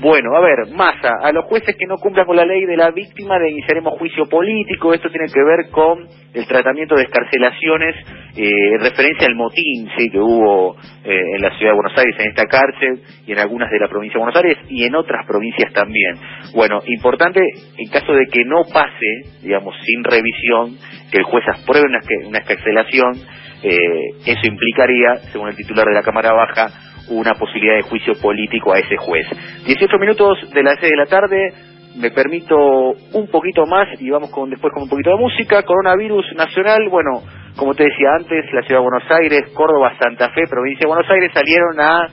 Bueno, 0.00 0.34
a 0.34 0.40
ver, 0.40 0.72
Massa, 0.72 1.12
a 1.20 1.30
los 1.30 1.44
jueces 1.44 1.76
que 1.76 1.84
no 1.86 1.96
cumplan 1.96 2.24
con 2.24 2.34
la 2.34 2.46
ley 2.46 2.64
de 2.64 2.74
la 2.74 2.90
víctima 2.90 3.38
le 3.38 3.50
iniciaremos 3.50 3.98
juicio 3.98 4.24
político. 4.24 4.94
Esto 4.94 5.10
tiene 5.10 5.26
que 5.26 5.44
ver 5.44 5.70
con 5.70 6.08
el 6.32 6.46
tratamiento 6.46 6.94
de 6.94 7.02
escarcelaciones 7.02 7.96
eh, 8.34 8.74
en 8.74 8.80
referencia 8.80 9.26
al 9.26 9.34
motín 9.34 9.90
sí, 9.98 10.08
que 10.10 10.18
hubo 10.18 10.74
eh, 11.04 11.20
en 11.36 11.42
la 11.42 11.50
ciudad 11.50 11.72
de 11.72 11.76
Buenos 11.76 11.98
Aires, 11.98 12.16
en 12.18 12.28
esta 12.28 12.46
cárcel 12.46 13.02
y 13.26 13.32
en 13.32 13.40
algunas 13.40 13.70
de 13.70 13.78
la 13.78 13.88
provincia 13.88 14.14
de 14.14 14.24
Buenos 14.24 14.42
Aires 14.42 14.58
y 14.70 14.84
en 14.84 14.94
otras 14.94 15.26
provincias 15.26 15.70
también. 15.74 16.14
Bueno, 16.54 16.80
importante, 16.86 17.40
en 17.76 17.90
caso 17.90 18.14
de 18.14 18.24
que 18.32 18.42
no 18.46 18.62
pase, 18.72 19.42
digamos, 19.42 19.74
sin 19.84 20.02
revisión, 20.02 20.78
que 21.12 21.18
el 21.18 21.24
juez 21.24 21.44
apruebe 21.46 21.86
una, 21.86 22.00
una 22.26 22.38
escarcelación, 22.38 23.16
eh, 23.62 24.08
eso 24.24 24.46
implicaría, 24.46 25.16
según 25.30 25.50
el 25.50 25.56
titular 25.56 25.84
de 25.84 25.92
la 25.92 26.02
Cámara 26.02 26.32
Baja, 26.32 26.68
una 27.10 27.34
posibilidad 27.34 27.76
de 27.76 27.82
juicio 27.82 28.14
político 28.20 28.72
a 28.72 28.78
ese 28.78 28.96
juez. 28.96 29.26
18 29.66 29.98
minutos 29.98 30.38
de 30.52 30.62
las 30.62 30.78
6 30.80 30.90
de 30.90 30.96
la 30.96 31.06
tarde, 31.06 31.52
me 31.96 32.10
permito 32.10 32.56
un 32.56 33.26
poquito 33.30 33.66
más 33.66 33.88
y 34.00 34.10
vamos 34.10 34.30
con 34.30 34.48
después 34.48 34.72
con 34.72 34.84
un 34.84 34.88
poquito 34.88 35.10
de 35.10 35.16
música. 35.16 35.62
Coronavirus 35.62 36.24
nacional, 36.36 36.88
bueno, 36.88 37.22
como 37.56 37.74
te 37.74 37.84
decía 37.84 38.14
antes, 38.16 38.44
la 38.52 38.62
ciudad 38.62 38.80
de 38.80 38.88
Buenos 38.88 39.10
Aires, 39.10 39.52
Córdoba, 39.54 39.92
Santa 40.00 40.30
Fe, 40.30 40.42
provincia 40.48 40.86
de 40.86 40.88
Buenos 40.88 41.10
Aires 41.10 41.32
salieron 41.34 41.80
a 41.80 42.06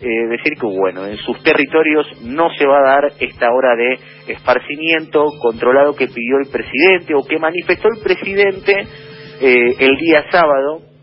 eh, 0.00 0.26
decir 0.28 0.54
que, 0.60 0.66
bueno, 0.66 1.06
en 1.06 1.16
sus 1.18 1.42
territorios 1.42 2.06
no 2.24 2.50
se 2.58 2.66
va 2.66 2.78
a 2.78 2.82
dar 2.82 3.12
esta 3.20 3.48
hora 3.52 3.74
de 3.76 3.98
esparcimiento 4.32 5.24
controlado 5.40 5.94
que 5.94 6.08
pidió 6.08 6.38
el 6.38 6.50
presidente 6.50 7.14
o 7.14 7.24
que 7.24 7.38
manifestó 7.38 7.88
el 7.88 8.02
presidente 8.02 8.72
eh, 9.40 9.74
el 9.78 9.96
día 9.96 10.24
sábado 10.30 10.93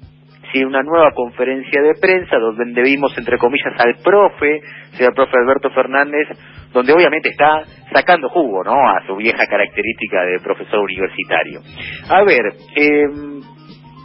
sí, 0.51 0.63
una 0.63 0.81
nueva 0.83 1.11
conferencia 1.13 1.81
de 1.81 1.93
prensa 1.99 2.37
donde 2.37 2.81
vimos, 2.81 3.17
entre 3.17 3.37
comillas, 3.37 3.73
al 3.77 3.95
profe, 4.03 4.61
sea 4.93 5.07
el 5.07 5.13
profe 5.13 5.37
Alberto 5.37 5.69
Fernández, 5.71 6.27
donde 6.73 6.93
obviamente 6.93 7.29
está 7.29 7.63
sacando 7.93 8.29
jugo, 8.29 8.63
¿no?, 8.63 8.73
a 8.73 9.05
su 9.05 9.15
vieja 9.15 9.45
característica 9.45 10.23
de 10.23 10.39
profesor 10.39 10.79
universitario. 10.79 11.61
A 12.09 12.23
ver, 12.23 12.41
eh, 12.75 13.05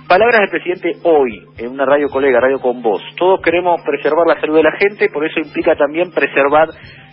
Palabras 0.08 0.38
del 0.38 0.50
presidente 0.50 0.92
hoy 1.02 1.42
en 1.58 1.72
una 1.72 1.84
radio 1.84 2.08
colega, 2.08 2.38
Radio 2.38 2.60
con 2.60 2.80
Voz. 2.80 3.02
Todos 3.16 3.40
queremos 3.42 3.82
preservar 3.82 4.24
la 4.24 4.40
salud 4.40 4.54
de 4.54 4.62
la 4.62 4.70
gente, 4.78 5.08
por 5.08 5.26
eso 5.26 5.40
implica 5.40 5.74
también 5.74 6.12
preservar 6.12 6.68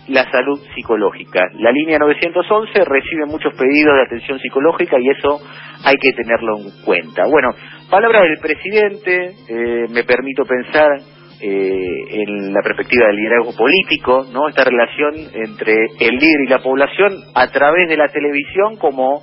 la 0.06 0.30
salud 0.30 0.60
psicológica. 0.76 1.40
La 1.54 1.72
línea 1.72 1.98
911 1.98 2.84
recibe 2.84 3.26
muchos 3.26 3.52
pedidos 3.54 3.96
de 3.96 4.02
atención 4.02 4.38
psicológica 4.38 4.96
y 5.00 5.08
eso 5.08 5.40
hay 5.84 5.96
que 6.00 6.12
tenerlo 6.12 6.58
en 6.58 6.84
cuenta. 6.84 7.24
Bueno, 7.26 7.50
palabras 7.90 8.22
del 8.22 8.38
presidente, 8.38 9.32
eh, 9.48 9.86
me 9.90 10.04
permito 10.04 10.44
pensar 10.44 10.98
eh, 11.40 11.98
en 12.10 12.52
la 12.52 12.60
perspectiva 12.62 13.06
del 13.06 13.16
liderazgo 13.16 13.52
político, 13.56 14.26
¿no? 14.32 14.48
Esta 14.48 14.64
relación 14.64 15.14
entre 15.34 15.74
el 16.00 16.16
líder 16.16 16.40
y 16.46 16.48
la 16.48 16.60
población 16.60 17.12
a 17.34 17.50
través 17.50 17.88
de 17.88 17.96
la 17.96 18.08
televisión 18.08 18.76
como 18.76 19.20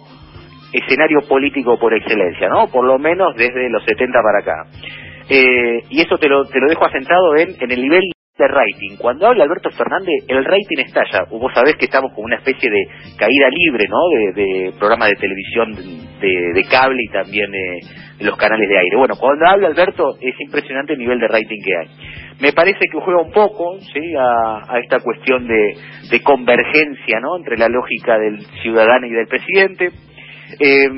escenario 0.73 1.19
político 1.27 1.79
por 1.79 1.93
excelencia, 1.93 2.47
¿no? 2.49 2.67
Por 2.67 2.85
lo 2.85 2.99
menos 2.99 3.35
desde 3.35 3.69
los 3.69 3.83
70 3.85 4.19
para 4.21 4.39
acá. 4.39 4.69
Eh, 5.29 5.79
y 5.89 6.01
eso 6.01 6.17
te 6.17 6.27
lo, 6.27 6.45
te 6.45 6.59
lo 6.59 6.67
dejo 6.67 6.85
asentado 6.85 7.35
en, 7.35 7.55
en 7.59 7.71
el 7.71 7.81
nivel 7.81 8.03
de 8.37 8.47
rating. 8.47 8.97
Cuando 8.97 9.27
habla 9.27 9.43
Alberto 9.43 9.69
Fernández, 9.71 10.25
el 10.27 10.43
rating 10.43 10.83
estalla. 10.85 11.25
Vos 11.29 11.51
sabés 11.53 11.75
que 11.75 11.85
estamos 11.85 12.13
con 12.13 12.25
una 12.25 12.37
especie 12.37 12.69
de 12.69 12.85
caída 13.17 13.49
libre, 13.49 13.85
¿no? 13.89 13.99
De, 14.09 14.41
de 14.41 14.71
programas 14.79 15.09
de 15.09 15.15
televisión 15.15 15.75
de, 16.19 16.53
de, 16.53 16.63
cable 16.69 17.01
y 17.03 17.11
también 17.11 17.51
los 18.21 18.37
canales 18.37 18.67
de 18.69 18.77
aire. 18.77 18.95
Bueno, 18.97 19.15
cuando 19.19 19.45
habla 19.47 19.67
Alberto 19.67 20.15
es 20.19 20.35
impresionante 20.39 20.93
el 20.93 20.99
nivel 20.99 21.19
de 21.19 21.27
rating 21.27 21.61
que 21.63 21.77
hay. 21.77 21.87
Me 22.39 22.53
parece 22.53 22.79
que 22.91 22.99
juega 22.99 23.21
un 23.21 23.31
poco, 23.31 23.77
¿sí? 23.93 24.15
A, 24.17 24.73
a 24.73 24.79
esta 24.79 24.99
cuestión 24.99 25.47
de, 25.47 25.75
de 26.09 26.23
convergencia, 26.23 27.19
¿no? 27.19 27.37
Entre 27.37 27.57
la 27.57 27.67
lógica 27.67 28.17
del 28.17 28.41
ciudadano 28.61 29.05
y 29.07 29.11
del 29.11 29.27
presidente. 29.27 29.91
Eh, 30.59 30.89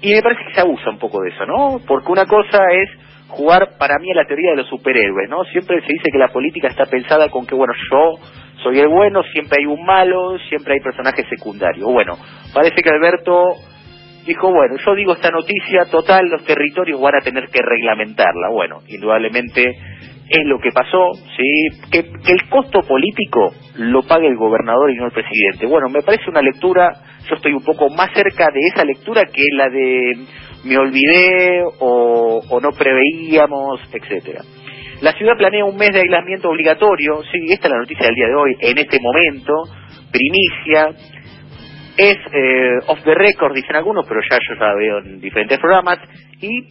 y 0.00 0.14
me 0.14 0.22
parece 0.22 0.42
que 0.46 0.54
se 0.54 0.60
abusa 0.60 0.90
un 0.90 0.98
poco 0.98 1.22
de 1.22 1.30
eso, 1.30 1.46
¿no? 1.46 1.80
Porque 1.86 2.12
una 2.12 2.26
cosa 2.26 2.58
es 2.70 2.90
jugar 3.28 3.78
para 3.78 3.98
mí 3.98 4.10
a 4.12 4.16
la 4.16 4.26
teoría 4.26 4.50
de 4.50 4.58
los 4.58 4.68
superhéroes, 4.68 5.28
¿no? 5.28 5.44
Siempre 5.44 5.80
se 5.80 5.92
dice 5.92 6.10
que 6.12 6.18
la 6.18 6.28
política 6.28 6.68
está 6.68 6.84
pensada 6.86 7.28
con 7.30 7.46
que, 7.46 7.54
bueno, 7.54 7.72
yo 7.90 8.16
soy 8.62 8.78
el 8.78 8.88
bueno, 8.88 9.22
siempre 9.32 9.58
hay 9.60 9.66
un 9.66 9.84
malo, 9.84 10.38
siempre 10.48 10.74
hay 10.74 10.80
personajes 10.80 11.26
secundarios. 11.28 11.90
Bueno, 11.90 12.12
parece 12.52 12.82
que 12.82 12.90
Alberto 12.90 13.54
dijo, 14.26 14.52
bueno, 14.52 14.76
yo 14.84 14.94
digo 14.94 15.12
esta 15.12 15.30
noticia, 15.30 15.84
total, 15.90 16.28
los 16.28 16.44
territorios 16.44 17.00
van 17.00 17.14
a 17.16 17.24
tener 17.24 17.48
que 17.48 17.60
reglamentarla. 17.62 18.48
Bueno, 18.50 18.80
indudablemente 18.88 19.76
es 20.28 20.46
lo 20.46 20.58
que 20.58 20.70
pasó, 20.70 21.12
¿sí? 21.36 21.90
Que, 21.90 21.98
el 22.00 22.48
costo 22.48 22.80
político 22.80 23.52
lo 23.76 24.02
pague 24.02 24.26
el 24.26 24.36
gobernador 24.36 24.90
y 24.90 24.96
no 24.96 25.06
el 25.06 25.12
presidente. 25.12 25.66
Bueno, 25.66 25.88
me 25.88 26.02
parece 26.02 26.30
una 26.30 26.40
lectura, 26.40 26.92
yo 27.28 27.36
estoy 27.36 27.52
un 27.52 27.62
poco 27.62 27.90
más 27.90 28.10
cerca 28.14 28.48
de 28.52 28.60
esa 28.72 28.84
lectura 28.84 29.24
que 29.26 29.42
la 29.52 29.68
de 29.68 30.12
me 30.64 30.78
olvidé 30.78 31.62
o, 31.80 32.40
o 32.48 32.60
no 32.60 32.70
preveíamos, 32.70 33.80
etcétera. 33.92 34.40
La 35.02 35.12
ciudad 35.12 35.36
planea 35.36 35.64
un 35.64 35.76
mes 35.76 35.92
de 35.92 36.00
aislamiento 36.00 36.48
obligatorio, 36.48 37.20
sí, 37.30 37.52
esta 37.52 37.66
es 37.66 37.72
la 37.72 37.80
noticia 37.80 38.06
del 38.06 38.14
día 38.14 38.28
de 38.28 38.34
hoy, 38.34 38.56
en 38.60 38.78
este 38.78 38.98
momento, 39.00 39.52
primicia, 40.10 40.94
es 41.96 42.16
eh, 42.32 42.78
off 42.86 43.02
the 43.04 43.14
record, 43.14 43.54
dicen 43.54 43.76
algunos, 43.76 44.06
pero 44.06 44.20
ya 44.28 44.38
yo 44.48 44.54
ya 44.58 44.74
veo 44.74 44.98
en 44.98 45.20
diferentes 45.20 45.58
programas, 45.58 45.98
y 46.40 46.62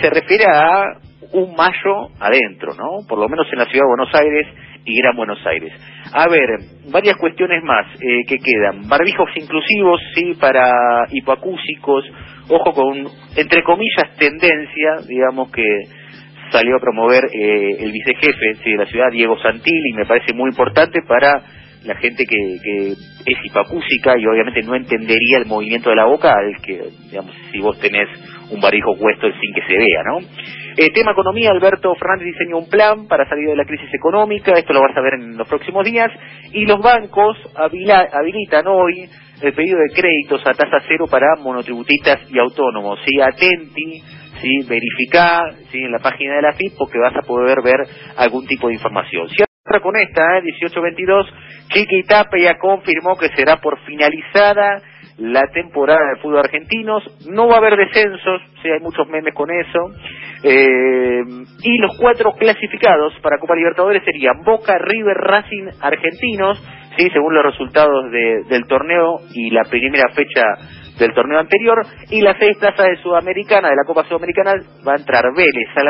se 0.00 0.10
refiere 0.10 0.44
a 0.52 0.98
un 1.32 1.54
mayo 1.54 2.08
adentro, 2.20 2.74
¿no? 2.74 3.06
Por 3.08 3.18
lo 3.18 3.28
menos 3.28 3.46
en 3.52 3.58
la 3.58 3.66
ciudad 3.66 3.84
de 3.84 3.96
Buenos 3.96 4.14
Aires 4.14 4.46
y 4.84 4.98
Gran 5.00 5.16
Buenos 5.16 5.44
Aires. 5.46 5.72
A 6.12 6.28
ver, 6.28 6.48
varias 6.90 7.16
cuestiones 7.16 7.62
más 7.64 7.86
eh, 8.00 8.22
que 8.28 8.38
quedan. 8.38 8.88
Barbijos 8.88 9.28
inclusivos, 9.36 10.00
sí, 10.14 10.34
para 10.40 11.06
hipoacúsicos, 11.10 12.04
ojo 12.48 12.72
con, 12.72 13.06
entre 13.36 13.62
comillas, 13.64 14.16
tendencia, 14.18 15.06
digamos 15.08 15.50
que 15.50 15.64
salió 16.52 16.76
a 16.76 16.80
promover 16.80 17.24
eh, 17.32 17.76
el 17.80 17.90
vicejefe 17.90 18.54
sí, 18.62 18.70
de 18.70 18.76
la 18.76 18.86
ciudad, 18.86 19.10
Diego 19.10 19.36
Santilli, 19.38 19.92
me 19.96 20.06
parece 20.06 20.32
muy 20.32 20.50
importante 20.50 21.00
para 21.06 21.42
la 21.86 21.96
gente 21.96 22.24
que, 22.26 22.36
que 22.62 22.92
es 22.92 23.38
hipacúsica 23.44 24.14
y 24.18 24.26
obviamente 24.26 24.62
no 24.62 24.74
entendería 24.74 25.38
el 25.38 25.46
movimiento 25.46 25.90
de 25.90 25.96
la 25.96 26.04
boca 26.06 26.32
al 26.32 26.60
que, 26.62 26.90
digamos, 27.10 27.34
si 27.50 27.60
vos 27.60 27.78
tenés 27.80 28.08
un 28.50 28.60
barbijo 28.60 28.96
puesto 28.96 29.26
sin 29.40 29.54
que 29.54 29.62
se 29.62 29.76
vea, 29.76 30.02
¿no? 30.04 30.18
Eh, 30.78 30.90
tema 30.92 31.12
economía, 31.12 31.50
Alberto 31.50 31.94
Fernández 31.94 32.26
diseñó 32.26 32.58
un 32.58 32.68
plan 32.68 33.06
para 33.08 33.26
salir 33.28 33.48
de 33.48 33.56
la 33.56 33.64
crisis 33.64 33.88
económica, 33.94 34.52
esto 34.52 34.74
lo 34.74 34.82
vas 34.82 34.96
a 34.96 35.00
ver 35.00 35.14
en 35.14 35.36
los 35.36 35.48
próximos 35.48 35.84
días, 35.84 36.10
y 36.52 36.66
los 36.66 36.80
bancos 36.80 37.36
habilitan 37.56 38.66
hoy 38.66 39.08
el 39.42 39.52
pedido 39.54 39.78
de 39.78 39.94
créditos 39.94 40.46
a 40.46 40.52
tasa 40.52 40.78
cero 40.86 41.06
para 41.10 41.36
monotributistas 41.42 42.30
y 42.30 42.38
autónomos, 42.38 42.98
¿sí? 43.04 43.20
Atenti, 43.20 44.02
¿sí? 44.40 44.68
Verificá, 44.68 45.50
¿sí? 45.70 45.78
En 45.78 45.92
la 45.92 45.98
página 45.98 46.36
de 46.36 46.42
la 46.42 46.52
FIP 46.52 46.72
porque 46.78 46.98
vas 46.98 47.16
a 47.16 47.26
poder 47.26 47.58
ver 47.62 47.80
algún 48.16 48.46
tipo 48.46 48.68
de 48.68 48.74
información. 48.74 49.28
Cierra 49.28 49.45
con 49.82 49.96
esta, 49.96 50.38
¿eh? 50.38 50.42
1822, 50.42 51.26
Chiqui 51.72 52.02
Tape 52.04 52.40
ya 52.40 52.58
confirmó 52.58 53.16
que 53.16 53.28
será 53.30 53.56
por 53.56 53.78
finalizada 53.80 54.80
la 55.18 55.42
temporada 55.52 56.10
de 56.10 56.20
fútbol 56.20 56.40
argentinos. 56.40 57.02
No 57.28 57.48
va 57.48 57.54
a 57.54 57.58
haber 57.58 57.76
descensos, 57.76 58.42
sí, 58.62 58.68
hay 58.68 58.80
muchos 58.80 59.08
memes 59.08 59.34
con 59.34 59.50
eso. 59.50 59.90
Eh, 60.42 61.22
y 61.62 61.78
los 61.78 61.98
cuatro 61.98 62.32
clasificados 62.32 63.14
para 63.22 63.38
Copa 63.38 63.56
Libertadores 63.56 64.02
serían 64.04 64.42
Boca, 64.44 64.78
River, 64.78 65.16
Racing, 65.16 65.70
Argentinos, 65.80 66.62
sí, 66.96 67.08
según 67.10 67.34
los 67.34 67.44
resultados 67.44 68.10
de, 68.12 68.44
del 68.48 68.66
torneo 68.66 69.20
y 69.34 69.50
la 69.50 69.64
primera 69.64 70.08
fecha 70.14 70.42
del 70.98 71.12
torneo 71.14 71.40
anterior. 71.40 71.84
Y 72.10 72.20
seis 72.38 72.56
plazas 72.58 72.86
de 72.86 73.02
Sudamericana, 73.02 73.70
de 73.70 73.76
la 73.76 73.84
Copa 73.86 74.04
Sudamericana, 74.04 74.54
va 74.86 74.92
a 74.92 74.96
entrar 74.96 75.24
Vélez, 75.34 75.68
San 75.74 75.86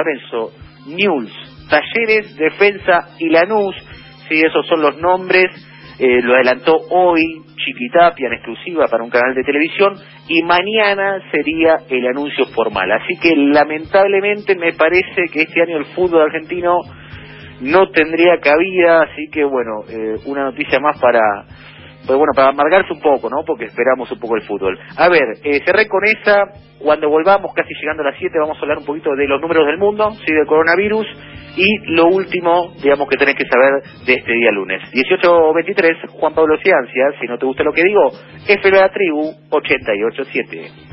News, 0.86 1.55
Talleres, 1.68 2.36
Defensa 2.36 3.08
y 3.18 3.28
Lanús. 3.28 3.74
Sí, 4.28 4.40
esos 4.40 4.66
son 4.66 4.82
los 4.82 4.96
nombres. 4.98 5.46
Eh, 5.98 6.20
lo 6.22 6.34
adelantó 6.34 6.76
hoy 6.90 7.22
Chiquitapia 7.56 8.26
en 8.26 8.34
exclusiva 8.34 8.86
para 8.86 9.02
un 9.02 9.10
canal 9.10 9.34
de 9.34 9.42
televisión 9.42 9.94
y 10.28 10.42
mañana 10.42 11.20
sería 11.30 11.78
el 11.88 12.06
anuncio 12.06 12.46
formal. 12.46 12.90
Así 12.92 13.18
que 13.18 13.34
lamentablemente 13.34 14.56
me 14.56 14.72
parece 14.74 15.24
que 15.32 15.42
este 15.42 15.62
año 15.62 15.78
el 15.78 15.86
fútbol 15.86 16.22
argentino 16.22 16.80
no 17.60 17.88
tendría 17.90 18.38
cabida, 18.40 19.02
así 19.02 19.28
que 19.32 19.44
bueno, 19.44 19.80
eh, 19.88 20.16
una 20.26 20.44
noticia 20.44 20.78
más 20.80 21.00
para 21.00 21.20
pues 22.06 22.18
bueno, 22.18 22.32
para 22.34 22.48
amargarse 22.48 22.92
un 22.92 23.00
poco, 23.00 23.28
¿no? 23.28 23.44
Porque 23.44 23.64
esperamos 23.64 24.10
un 24.10 24.20
poco 24.20 24.36
el 24.36 24.42
fútbol. 24.42 24.78
A 24.96 25.08
ver, 25.08 25.24
eh, 25.42 25.60
cerré 25.64 25.88
con 25.88 26.02
esa, 26.04 26.44
cuando 26.78 27.08
volvamos, 27.08 27.52
casi 27.54 27.74
llegando 27.74 28.02
a 28.02 28.10
las 28.10 28.18
7, 28.18 28.38
vamos 28.38 28.56
a 28.58 28.60
hablar 28.60 28.78
un 28.78 28.84
poquito 28.84 29.14
de 29.14 29.26
los 29.26 29.40
números 29.40 29.66
del 29.66 29.78
mundo, 29.78 30.10
sí, 30.24 30.32
del 30.32 30.46
coronavirus, 30.46 31.06
y 31.56 31.66
lo 31.94 32.06
último, 32.06 32.74
digamos, 32.82 33.08
que 33.08 33.16
tenés 33.16 33.34
que 33.34 33.46
saber 33.46 33.82
de 34.06 34.14
este 34.14 34.32
día 34.32 34.52
lunes. 34.52 34.82
18.23, 34.92 36.10
Juan 36.10 36.34
Pablo 36.34 36.56
Ciancia, 36.58 37.12
si 37.20 37.26
no 37.26 37.38
te 37.38 37.46
gusta 37.46 37.64
lo 37.64 37.72
que 37.72 37.82
digo, 37.82 38.12
F 38.46 38.70
de 38.70 38.78
la 38.78 38.88
tribu, 38.90 39.32
88.7. 39.50 40.85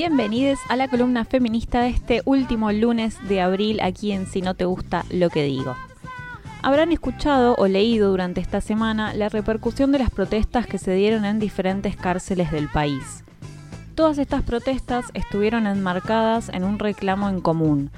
Bienvenidos 0.00 0.60
a 0.68 0.76
la 0.76 0.86
columna 0.86 1.24
feminista 1.24 1.80
de 1.80 1.88
este 1.88 2.22
último 2.24 2.70
lunes 2.70 3.16
de 3.28 3.40
abril 3.40 3.80
aquí 3.80 4.12
en 4.12 4.28
Si 4.28 4.42
no 4.42 4.54
te 4.54 4.64
gusta 4.64 5.04
lo 5.10 5.28
que 5.28 5.42
digo. 5.42 5.74
Habrán 6.62 6.92
escuchado 6.92 7.56
o 7.58 7.66
leído 7.66 8.08
durante 8.10 8.40
esta 8.40 8.60
semana 8.60 9.12
la 9.12 9.28
repercusión 9.28 9.90
de 9.90 9.98
las 9.98 10.10
protestas 10.10 10.68
que 10.68 10.78
se 10.78 10.94
dieron 10.94 11.24
en 11.24 11.40
diferentes 11.40 11.96
cárceles 11.96 12.52
del 12.52 12.68
país. 12.68 13.24
Todas 13.96 14.18
estas 14.18 14.44
protestas 14.44 15.06
estuvieron 15.14 15.66
enmarcadas 15.66 16.48
en 16.50 16.62
un 16.62 16.78
reclamo 16.78 17.28
en 17.28 17.40
común, 17.40 17.90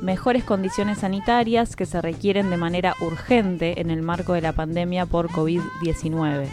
mejores 0.00 0.44
condiciones 0.44 0.98
sanitarias 0.98 1.74
que 1.74 1.86
se 1.86 2.00
requieren 2.00 2.50
de 2.50 2.56
manera 2.56 2.94
urgente 3.00 3.80
en 3.80 3.90
el 3.90 4.02
marco 4.02 4.34
de 4.34 4.42
la 4.42 4.52
pandemia 4.52 5.06
por 5.06 5.28
COVID-19. 5.28 6.46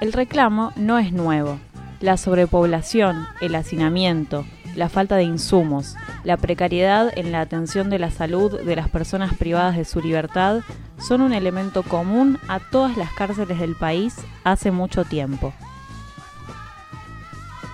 El 0.00 0.14
reclamo 0.14 0.72
no 0.74 0.98
es 0.98 1.12
nuevo. 1.12 1.58
La 2.04 2.18
sobrepoblación, 2.18 3.26
el 3.40 3.54
hacinamiento, 3.54 4.44
la 4.76 4.90
falta 4.90 5.16
de 5.16 5.22
insumos, 5.22 5.96
la 6.22 6.36
precariedad 6.36 7.10
en 7.16 7.32
la 7.32 7.40
atención 7.40 7.88
de 7.88 7.98
la 7.98 8.10
salud 8.10 8.60
de 8.60 8.76
las 8.76 8.90
personas 8.90 9.32
privadas 9.32 9.78
de 9.78 9.86
su 9.86 10.02
libertad 10.02 10.60
son 10.98 11.22
un 11.22 11.32
elemento 11.32 11.82
común 11.82 12.38
a 12.46 12.60
todas 12.60 12.98
las 12.98 13.10
cárceles 13.14 13.58
del 13.58 13.74
país 13.74 14.16
hace 14.44 14.70
mucho 14.70 15.06
tiempo. 15.06 15.54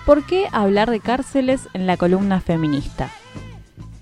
¿Por 0.05 0.25
qué 0.25 0.47
hablar 0.53 0.89
de 0.91 1.01
cárceles 1.01 1.67
en 1.73 1.85
la 1.85 1.97
columna 1.97 2.39
feminista? 2.39 3.09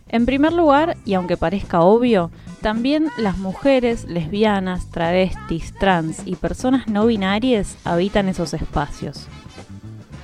En 0.10 0.28
primer 0.28 0.54
lugar, 0.54 0.96
y 1.06 1.16
aunque 1.16 1.38
parezca 1.38 1.82
obvio, 1.82 2.30
también 2.62 3.08
las 3.18 3.40
mujeres, 3.40 4.06
lesbianas, 4.06 4.92
travestis, 4.92 5.74
trans 5.74 6.22
y 6.26 6.36
personas 6.36 6.88
no 6.88 7.08
binarias 7.08 7.78
habitan 7.84 8.30
esos 8.30 8.54
espacios. 8.54 9.28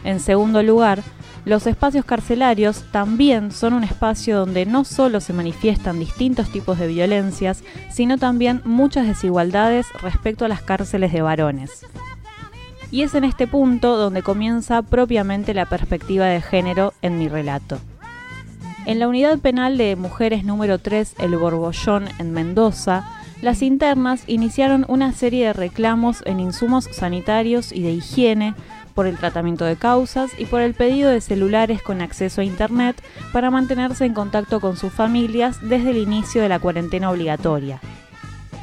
En 0.06 0.20
segundo 0.20 0.62
lugar, 0.62 1.02
los 1.46 1.65
espacios 1.65 2.06
carcelarios 2.06 2.86
también 2.91 3.52
son 3.52 3.74
un 3.74 3.84
espacio 3.84 4.38
donde 4.38 4.68
no 4.68 4.86
solo 4.86 5.20
se 5.20 5.34
manifiestan 5.34 6.00
distintos 6.00 6.50
tipos 6.52 6.78
de 6.78 6.88
violencias, 6.88 7.63
sino 7.89 8.20
también 8.20 8.62
muchas 8.65 9.08
desigualdades 9.08 9.88
respecto 10.02 10.46
a 10.46 10.48
las 10.48 10.62
cárceles 10.62 11.12
de 11.12 11.24
varones. 11.24 11.86
Y 12.91 13.02
es 13.02 13.15
en 13.15 13.24
este 13.24 13.48
punto 13.48 13.98
donde 13.98 14.22
comienza 14.22 14.84
propiamente 14.84 15.56
la 15.56 15.65
perspectiva 15.65 16.26
de 16.26 16.39
género 16.39 16.94
en 17.02 17.18
mi 17.18 17.28
relato. 17.28 17.80
En 18.86 19.00
la 19.00 19.08
unidad 19.08 19.39
penal 19.39 19.78
de 19.80 19.96
mujeres 19.96 20.44
número 20.44 20.78
3, 20.78 21.15
El 21.18 21.36
Borbollón, 21.36 22.06
en 22.20 22.32
Mendoza, 22.32 23.10
las 23.41 23.63
internas 23.63 24.24
iniciaron 24.28 24.86
una 24.88 25.12
serie 25.13 25.48
de 25.48 25.54
reclamos 25.54 26.22
en 26.26 26.39
insumos 26.39 26.86
sanitarios 26.91 27.72
y 27.72 27.82
de 27.82 27.91
higiene 27.91 28.54
por 28.95 29.05
el 29.05 29.17
tratamiento 29.17 29.65
de 29.65 29.75
causas 29.75 30.31
y 30.39 30.45
por 30.45 30.62
el 30.62 30.73
pedido 30.73 31.12
de 31.12 31.21
celulares 31.21 31.84
con 31.84 32.01
acceso 32.01 32.41
a 32.41 32.45
Internet 32.45 32.95
para 33.31 33.51
mantenerse 33.51 34.05
en 34.05 34.13
contacto 34.13 34.60
con 34.60 34.77
sus 34.77 34.91
familias 34.91 35.60
desde 35.62 35.91
el 35.91 35.97
inicio 35.97 36.41
de 36.41 36.49
la 36.49 36.60
cuarentena 36.60 37.12
obligatoria. 37.12 37.79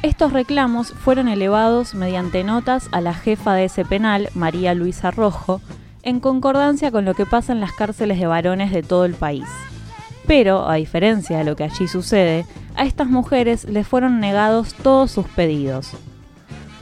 Estos 0.01 0.33
reclamos 0.33 0.91
fueron 0.91 1.29
elevados 1.29 1.95
mediante 1.95 2.43
notas 2.43 2.89
a 2.91 2.99
la 2.99 3.13
jefa 3.13 3.53
de 3.53 3.65
ese 3.65 3.85
penal, 3.85 4.27
María 4.33 4.73
Luisa 4.73 5.11
Rojo, 5.11 5.61
en 6.01 6.19
concordancia 6.19 6.91
con 6.91 7.05
lo 7.05 7.13
que 7.13 7.25
pasa 7.25 7.53
en 7.53 7.61
las 7.61 7.71
cárceles 7.71 8.19
de 8.19 8.27
varones 8.27 8.71
de 8.73 8.83
todo 8.83 9.05
el 9.05 9.13
país. 9.13 9.47
Pero, 10.27 10.69
a 10.69 10.75
diferencia 10.75 11.37
de 11.37 11.43
lo 11.45 11.55
que 11.55 11.63
allí 11.63 11.87
sucede, 11.87 12.45
a 12.75 12.83
estas 12.83 13.07
mujeres 13.07 13.65
les 13.65 13.87
fueron 13.87 14.19
negados 14.19 14.73
todos 14.73 15.11
sus 15.11 15.27
pedidos, 15.27 15.91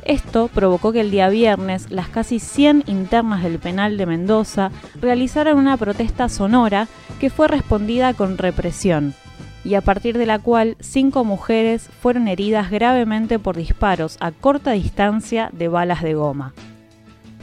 esto 0.06 0.50
provocó 0.54 0.92
que 0.92 1.02
el 1.02 1.12
día 1.12 1.30
viernes 1.30 1.92
las 1.92 2.10
casi 2.10 2.40
100 2.40 2.84
internas 2.88 3.44
del 3.44 3.60
penal 3.60 3.98
de 3.98 4.06
Mendoza 4.06 4.72
realizaran 5.02 5.58
una 5.58 5.78
protesta 5.78 6.30
sonora 6.30 6.88
que 7.20 7.30
fue 7.30 7.48
respondida 7.48 8.14
con 8.14 8.38
represión, 8.38 9.14
y 9.64 9.76
a 9.76 9.82
partir 9.82 10.18
de 10.18 10.26
la 10.26 10.40
cual 10.40 10.76
cinco 10.80 11.24
mujeres 11.24 11.90
fueron 12.02 12.28
heridas 12.28 12.72
gravemente 12.72 13.40
por 13.40 13.58
disparos 13.58 14.18
a 14.20 14.32
corta 14.32 14.72
distancia 14.72 15.50
de 15.54 15.68
balas 15.68 16.02
de 16.02 16.14
goma. 16.14 16.54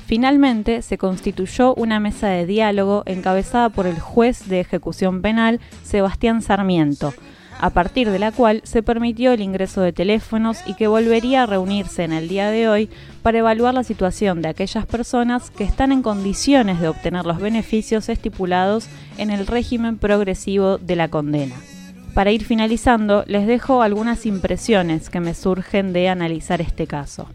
Finalmente 0.06 0.80
se 0.80 0.96
constituyó 0.96 1.74
una 1.74 2.00
mesa 2.00 2.28
de 2.28 2.46
diálogo 2.46 3.02
encabezada 3.04 3.68
por 3.68 3.86
el 3.86 4.00
juez 4.00 4.48
de 4.48 4.60
ejecución 4.60 5.20
penal 5.20 5.60
Sebastián 5.82 6.40
Sarmiento, 6.40 7.12
a 7.60 7.70
partir 7.70 8.10
de 8.10 8.18
la 8.18 8.32
cual 8.32 8.60
se 8.64 8.82
permitió 8.82 9.32
el 9.32 9.40
ingreso 9.40 9.80
de 9.80 9.92
teléfonos 9.92 10.58
y 10.66 10.74
que 10.74 10.86
volvería 10.86 11.42
a 11.42 11.46
reunirse 11.46 12.04
en 12.04 12.12
el 12.12 12.28
día 12.28 12.50
de 12.50 12.68
hoy 12.68 12.88
para 13.22 13.38
evaluar 13.38 13.74
la 13.74 13.84
situación 13.84 14.42
de 14.42 14.48
aquellas 14.48 14.86
personas 14.86 15.50
que 15.50 15.64
están 15.64 15.92
en 15.92 16.02
condiciones 16.02 16.80
de 16.80 16.88
obtener 16.88 17.26
los 17.26 17.40
beneficios 17.40 18.08
estipulados 18.08 18.88
en 19.16 19.30
el 19.30 19.46
régimen 19.46 19.98
progresivo 19.98 20.78
de 20.78 20.96
la 20.96 21.08
condena. 21.08 21.56
Para 22.14 22.32
ir 22.32 22.44
finalizando, 22.44 23.24
les 23.26 23.46
dejo 23.46 23.82
algunas 23.82 24.26
impresiones 24.26 25.10
que 25.10 25.20
me 25.20 25.34
surgen 25.34 25.92
de 25.92 26.08
analizar 26.08 26.60
este 26.60 26.86
caso. 26.86 27.28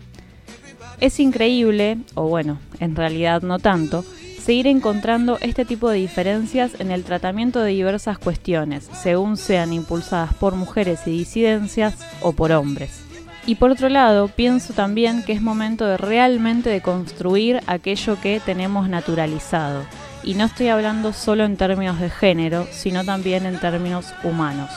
Es 0.99 1.19
increíble, 1.19 1.97
o 2.15 2.27
bueno, 2.27 2.59
en 2.79 2.95
realidad 2.95 3.41
no 3.41 3.59
tanto, 3.59 4.05
seguir 4.43 4.67
encontrando 4.67 5.37
este 5.39 5.63
tipo 5.63 5.89
de 5.89 5.99
diferencias 5.99 6.77
en 6.79 6.91
el 6.91 7.05
tratamiento 7.05 7.61
de 7.61 7.71
diversas 7.71 8.17
cuestiones, 8.17 8.89
según 8.93 9.37
sean 9.37 9.71
impulsadas 9.71 10.33
por 10.33 10.55
mujeres 10.55 10.99
y 11.05 11.11
disidencias 11.11 11.95
o 12.21 12.33
por 12.33 12.51
hombres. 12.51 13.03
Y 13.45 13.55
por 13.55 13.71
otro 13.71 13.87
lado, 13.87 14.27
pienso 14.27 14.73
también 14.73 15.23
que 15.23 15.31
es 15.31 15.41
momento 15.41 15.85
de 15.85 15.97
realmente 15.97 16.69
de 16.69 16.81
construir 16.81 17.61
aquello 17.67 18.19
que 18.19 18.41
tenemos 18.45 18.89
naturalizado. 18.89 19.83
Y 20.23 20.33
no 20.33 20.45
estoy 20.45 20.67
hablando 20.67 21.13
solo 21.13 21.45
en 21.45 21.57
términos 21.57 21.99
de 21.99 22.09
género, 22.09 22.67
sino 22.71 23.05
también 23.05 23.45
en 23.45 23.59
términos 23.59 24.13
humanos. 24.23 24.69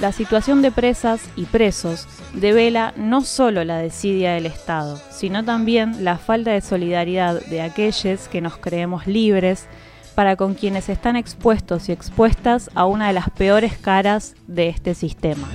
La 0.00 0.12
situación 0.12 0.62
de 0.62 0.72
presas 0.72 1.20
y 1.36 1.44
presos 1.44 2.08
devela 2.32 2.94
no 2.96 3.20
solo 3.20 3.64
la 3.64 3.76
desidia 3.76 4.32
del 4.32 4.46
Estado, 4.46 4.98
sino 5.10 5.44
también 5.44 6.04
la 6.04 6.16
falta 6.16 6.52
de 6.52 6.62
solidaridad 6.62 7.44
de 7.46 7.60
aquellos 7.60 8.26
que 8.28 8.40
nos 8.40 8.56
creemos 8.56 9.06
libres 9.06 9.66
para 10.14 10.36
con 10.36 10.54
quienes 10.54 10.88
están 10.88 11.16
expuestos 11.16 11.90
y 11.90 11.92
expuestas 11.92 12.70
a 12.74 12.86
una 12.86 13.08
de 13.08 13.12
las 13.12 13.28
peores 13.28 13.76
caras 13.76 14.36
de 14.46 14.70
este 14.70 14.94
sistema. 14.94 15.46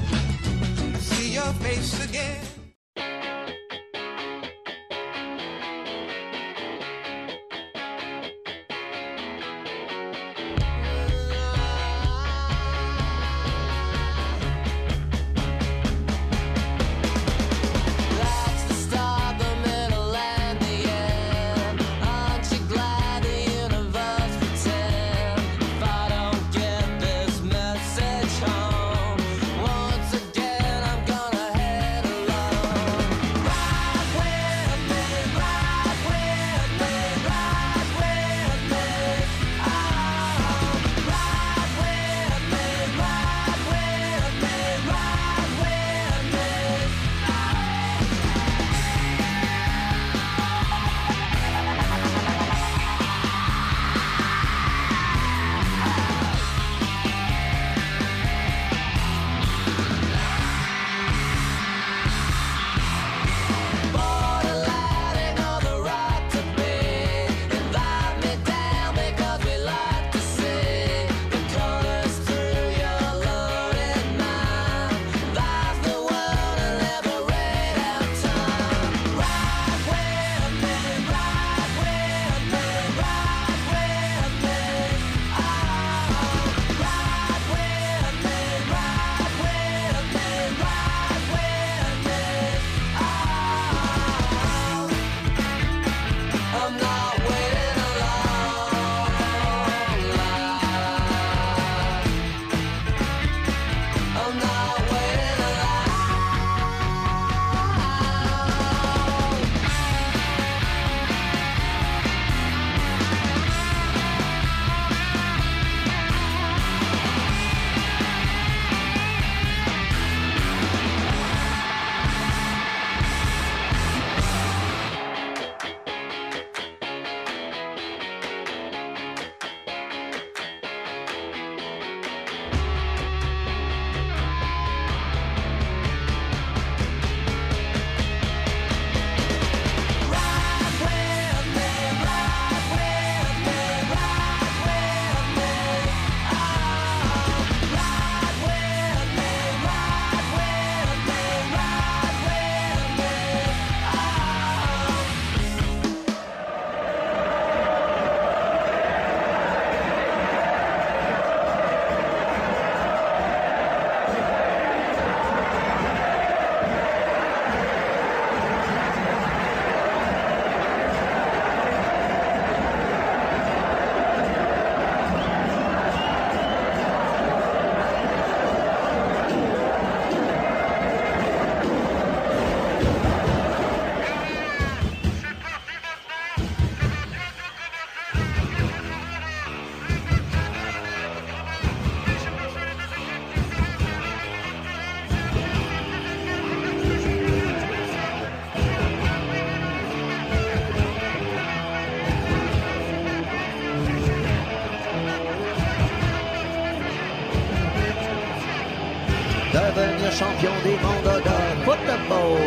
Des 210.65 210.78
mondes 210.82 211.21
de 211.23 211.38
football. 211.63 212.38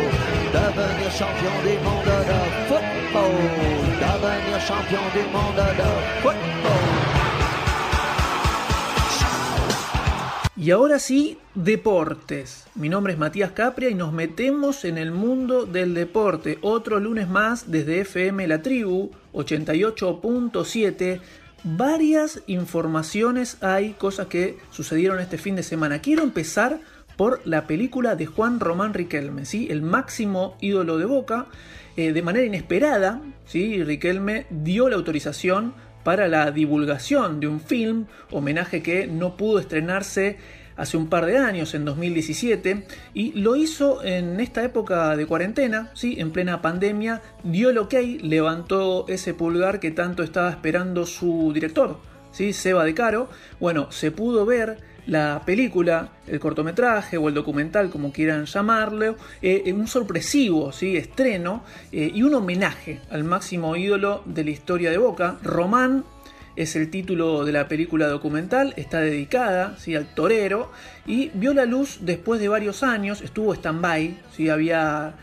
Devenir 0.51 1.11
champion 1.19 1.55
des 1.63 1.79
mondes 1.85 2.19
de 2.31 2.39
football. 2.69 3.35
Devenir 4.03 4.59
champion 4.67 5.05
du 5.13 5.23
monde 5.31 5.65
de 5.79 5.89
football. 6.21 6.83
Y 10.57 10.71
ahora 10.71 10.99
sí, 10.99 11.37
deportes. 11.55 12.65
Mi 12.75 12.89
nombre 12.89 13.13
es 13.13 13.19
Matías 13.19 13.51
Capria 13.51 13.89
y 13.89 13.95
nos 13.95 14.11
metemos 14.11 14.83
en 14.83 14.97
el 14.97 15.11
mundo 15.11 15.65
del 15.65 15.93
deporte. 15.93 16.57
Otro 16.61 16.99
lunes 16.99 17.29
más 17.29 17.71
desde 17.71 18.01
FM 18.01 18.45
La 18.49 18.61
Tribu 18.61 19.11
88.7. 19.31 21.21
Varias 21.63 22.41
informaciones 22.47 23.57
hay, 23.61 23.91
cosas 23.93 24.27
que 24.27 24.57
sucedieron 24.71 25.19
este 25.21 25.37
fin 25.37 25.55
de 25.55 25.63
semana. 25.63 25.99
Quiero 25.99 26.23
empezar 26.23 26.81
por 27.19 27.41
la 27.43 27.67
película 27.67 28.15
de 28.15 28.27
Juan 28.27 28.61
Román 28.61 28.93
Riquelme, 28.93 29.43
¿sí? 29.43 29.67
el 29.69 29.81
máximo 29.81 30.55
ídolo 30.61 30.97
de 30.97 31.03
Boca. 31.03 31.47
Eh, 31.97 32.13
de 32.13 32.21
manera 32.21 32.45
inesperada, 32.45 33.21
¿sí? 33.45 33.83
Riquelme 33.83 34.45
dio 34.49 34.87
la 34.87 34.95
autorización 34.95 35.73
para 36.05 36.29
la 36.29 36.49
divulgación 36.51 37.41
de 37.41 37.47
un 37.47 37.59
film, 37.59 38.05
homenaje 38.31 38.81
que 38.81 39.05
no 39.05 39.35
pudo 39.35 39.59
estrenarse 39.59 40.37
hace 40.77 40.95
un 40.95 41.09
par 41.09 41.25
de 41.25 41.39
años, 41.39 41.73
en 41.73 41.83
2017, 41.83 42.85
y 43.13 43.33
lo 43.33 43.57
hizo 43.57 44.01
en 44.01 44.39
esta 44.39 44.63
época 44.63 45.17
de 45.17 45.25
cuarentena, 45.25 45.91
¿sí? 45.95 46.15
en 46.19 46.31
plena 46.31 46.61
pandemia, 46.61 47.21
dio 47.43 47.69
el 47.71 47.79
ok, 47.79 47.95
levantó 48.21 49.05
ese 49.09 49.33
pulgar 49.33 49.81
que 49.81 49.91
tanto 49.91 50.23
estaba 50.23 50.49
esperando 50.51 51.05
su 51.05 51.51
director, 51.53 51.99
¿sí? 52.31 52.53
Seba 52.53 52.85
de 52.85 52.93
Caro. 52.93 53.27
Bueno, 53.59 53.91
se 53.91 54.09
pudo 54.09 54.45
ver 54.45 54.88
la 55.09 55.41
película, 55.43 56.09
el 56.27 56.39
cortometraje 56.39 57.17
o 57.17 57.27
el 57.27 57.33
documental, 57.33 57.89
como 57.89 58.11
quieran 58.11 58.45
llamarlo, 58.45 59.15
eh, 59.41 59.73
un 59.73 59.87
sorpresivo 59.87 60.69
estreno 60.69 61.63
eh, 61.91 62.11
y 62.13 62.21
un 62.21 62.35
homenaje 62.35 63.01
al 63.09 63.23
máximo 63.23 63.75
ídolo 63.75 64.21
de 64.25 64.43
la 64.43 64.51
historia 64.51 64.91
de 64.91 64.97
Boca, 64.97 65.37
Román. 65.43 66.05
Es 66.55 66.75
el 66.75 66.91
título 66.91 67.45
de 67.45 67.53
la 67.53 67.67
película 67.67 68.07
documental, 68.07 68.73
está 68.75 68.99
dedicada 68.99 69.77
al 69.95 70.13
torero 70.13 70.71
y 71.07 71.31
vio 71.33 71.53
la 71.53 71.65
luz 71.65 71.99
después 72.01 72.39
de 72.39 72.49
varios 72.49 72.83
años, 72.83 73.21
estuvo 73.21 73.53
stand-by, 73.53 74.17
había 74.51 75.15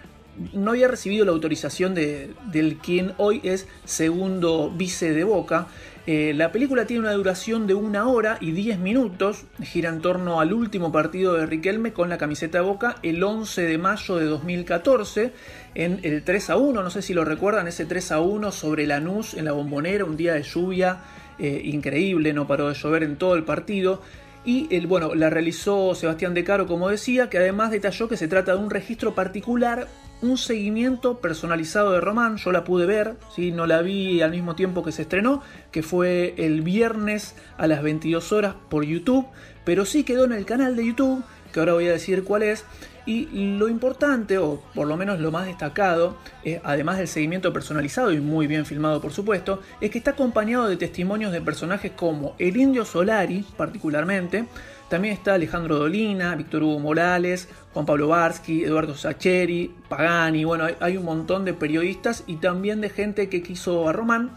no 0.52 0.70
había 0.72 0.88
recibido 0.88 1.24
la 1.24 1.32
autorización 1.32 1.94
de, 1.94 2.34
del 2.50 2.76
quien 2.78 3.12
hoy 3.16 3.40
es 3.42 3.66
segundo 3.84 4.70
vice 4.70 5.12
de 5.12 5.24
Boca. 5.24 5.68
Eh, 6.06 6.34
la 6.36 6.52
película 6.52 6.86
tiene 6.86 7.00
una 7.00 7.12
duración 7.12 7.66
de 7.66 7.74
una 7.74 8.06
hora 8.06 8.38
y 8.40 8.52
10 8.52 8.78
minutos, 8.78 9.44
gira 9.60 9.88
en 9.88 10.00
torno 10.00 10.40
al 10.40 10.52
último 10.52 10.92
partido 10.92 11.34
de 11.34 11.46
Riquelme 11.46 11.92
con 11.92 12.08
la 12.08 12.16
camiseta 12.16 12.58
de 12.58 12.64
Boca 12.64 12.96
el 13.02 13.22
11 13.22 13.62
de 13.62 13.78
mayo 13.78 14.16
de 14.16 14.26
2014 14.26 15.32
en 15.74 15.98
el 16.04 16.22
3 16.22 16.50
a 16.50 16.56
1, 16.56 16.82
no 16.82 16.90
sé 16.90 17.02
si 17.02 17.12
lo 17.12 17.24
recuerdan, 17.24 17.66
ese 17.66 17.86
3 17.86 18.12
a 18.12 18.20
1 18.20 18.52
sobre 18.52 18.86
Lanús 18.86 19.34
en 19.34 19.46
la 19.46 19.52
bombonera, 19.52 20.04
un 20.04 20.16
día 20.16 20.34
de 20.34 20.44
lluvia 20.44 21.00
eh, 21.38 21.60
increíble, 21.64 22.32
no 22.32 22.46
paró 22.46 22.68
de 22.68 22.74
llover 22.74 23.02
en 23.02 23.16
todo 23.16 23.34
el 23.34 23.42
partido. 23.42 24.00
Y 24.44 24.68
el, 24.74 24.86
bueno, 24.86 25.16
la 25.16 25.28
realizó 25.28 25.94
Sebastián 25.96 26.32
De 26.32 26.44
Caro, 26.44 26.68
como 26.68 26.88
decía, 26.88 27.28
que 27.28 27.38
además 27.38 27.72
detalló 27.72 28.08
que 28.08 28.16
se 28.16 28.28
trata 28.28 28.52
de 28.52 28.58
un 28.58 28.70
registro 28.70 29.12
particular, 29.14 29.88
un 30.22 30.38
seguimiento 30.38 31.18
personalizado 31.18 31.92
de 31.92 32.00
Román. 32.00 32.36
Yo 32.36 32.52
la 32.52 32.64
pude 32.64 32.86
ver, 32.86 33.16
¿sí? 33.34 33.52
no 33.52 33.66
la 33.66 33.82
vi 33.82 34.22
al 34.22 34.30
mismo 34.30 34.54
tiempo 34.54 34.84
que 34.84 34.92
se 34.92 35.02
estrenó, 35.02 35.42
que 35.70 35.82
fue 35.82 36.34
el 36.38 36.62
viernes 36.62 37.34
a 37.58 37.66
las 37.66 37.82
22 37.82 38.32
horas 38.32 38.54
por 38.68 38.84
YouTube, 38.84 39.26
pero 39.64 39.84
sí 39.84 40.04
quedó 40.04 40.24
en 40.24 40.32
el 40.32 40.46
canal 40.46 40.76
de 40.76 40.86
YouTube, 40.86 41.22
que 41.52 41.60
ahora 41.60 41.74
voy 41.74 41.88
a 41.88 41.92
decir 41.92 42.24
cuál 42.24 42.42
es. 42.42 42.64
Y 43.08 43.56
lo 43.56 43.68
importante, 43.68 44.36
o 44.36 44.60
por 44.74 44.88
lo 44.88 44.96
menos 44.96 45.20
lo 45.20 45.30
más 45.30 45.46
destacado, 45.46 46.16
eh, 46.42 46.60
además 46.64 46.98
del 46.98 47.06
seguimiento 47.06 47.52
personalizado 47.52 48.10
y 48.10 48.20
muy 48.20 48.48
bien 48.48 48.66
filmado 48.66 49.00
por 49.00 49.12
supuesto, 49.12 49.62
es 49.80 49.92
que 49.92 49.98
está 49.98 50.10
acompañado 50.10 50.66
de 50.66 50.76
testimonios 50.76 51.30
de 51.30 51.40
personajes 51.40 51.92
como 51.92 52.34
el 52.40 52.56
Indio 52.56 52.84
Solari, 52.84 53.44
particularmente, 53.56 54.46
también 54.88 55.14
está 55.14 55.34
Alejandro 55.34 55.78
Dolina, 55.78 56.34
Víctor 56.36 56.62
Hugo 56.62 56.78
Morales, 56.78 57.48
Juan 57.76 57.84
Pablo 57.84 58.08
Barsky, 58.08 58.64
Eduardo 58.64 58.94
Sacheri, 58.94 59.70
Pagani, 59.90 60.44
bueno, 60.46 60.64
hay, 60.80 60.96
un 60.96 61.04
montón 61.04 61.44
de 61.44 61.52
periodistas 61.52 62.24
y 62.26 62.36
también 62.36 62.80
de 62.80 62.88
gente 62.88 63.28
que 63.28 63.42
quiso 63.42 63.86
a 63.86 63.92
Román. 63.92 64.30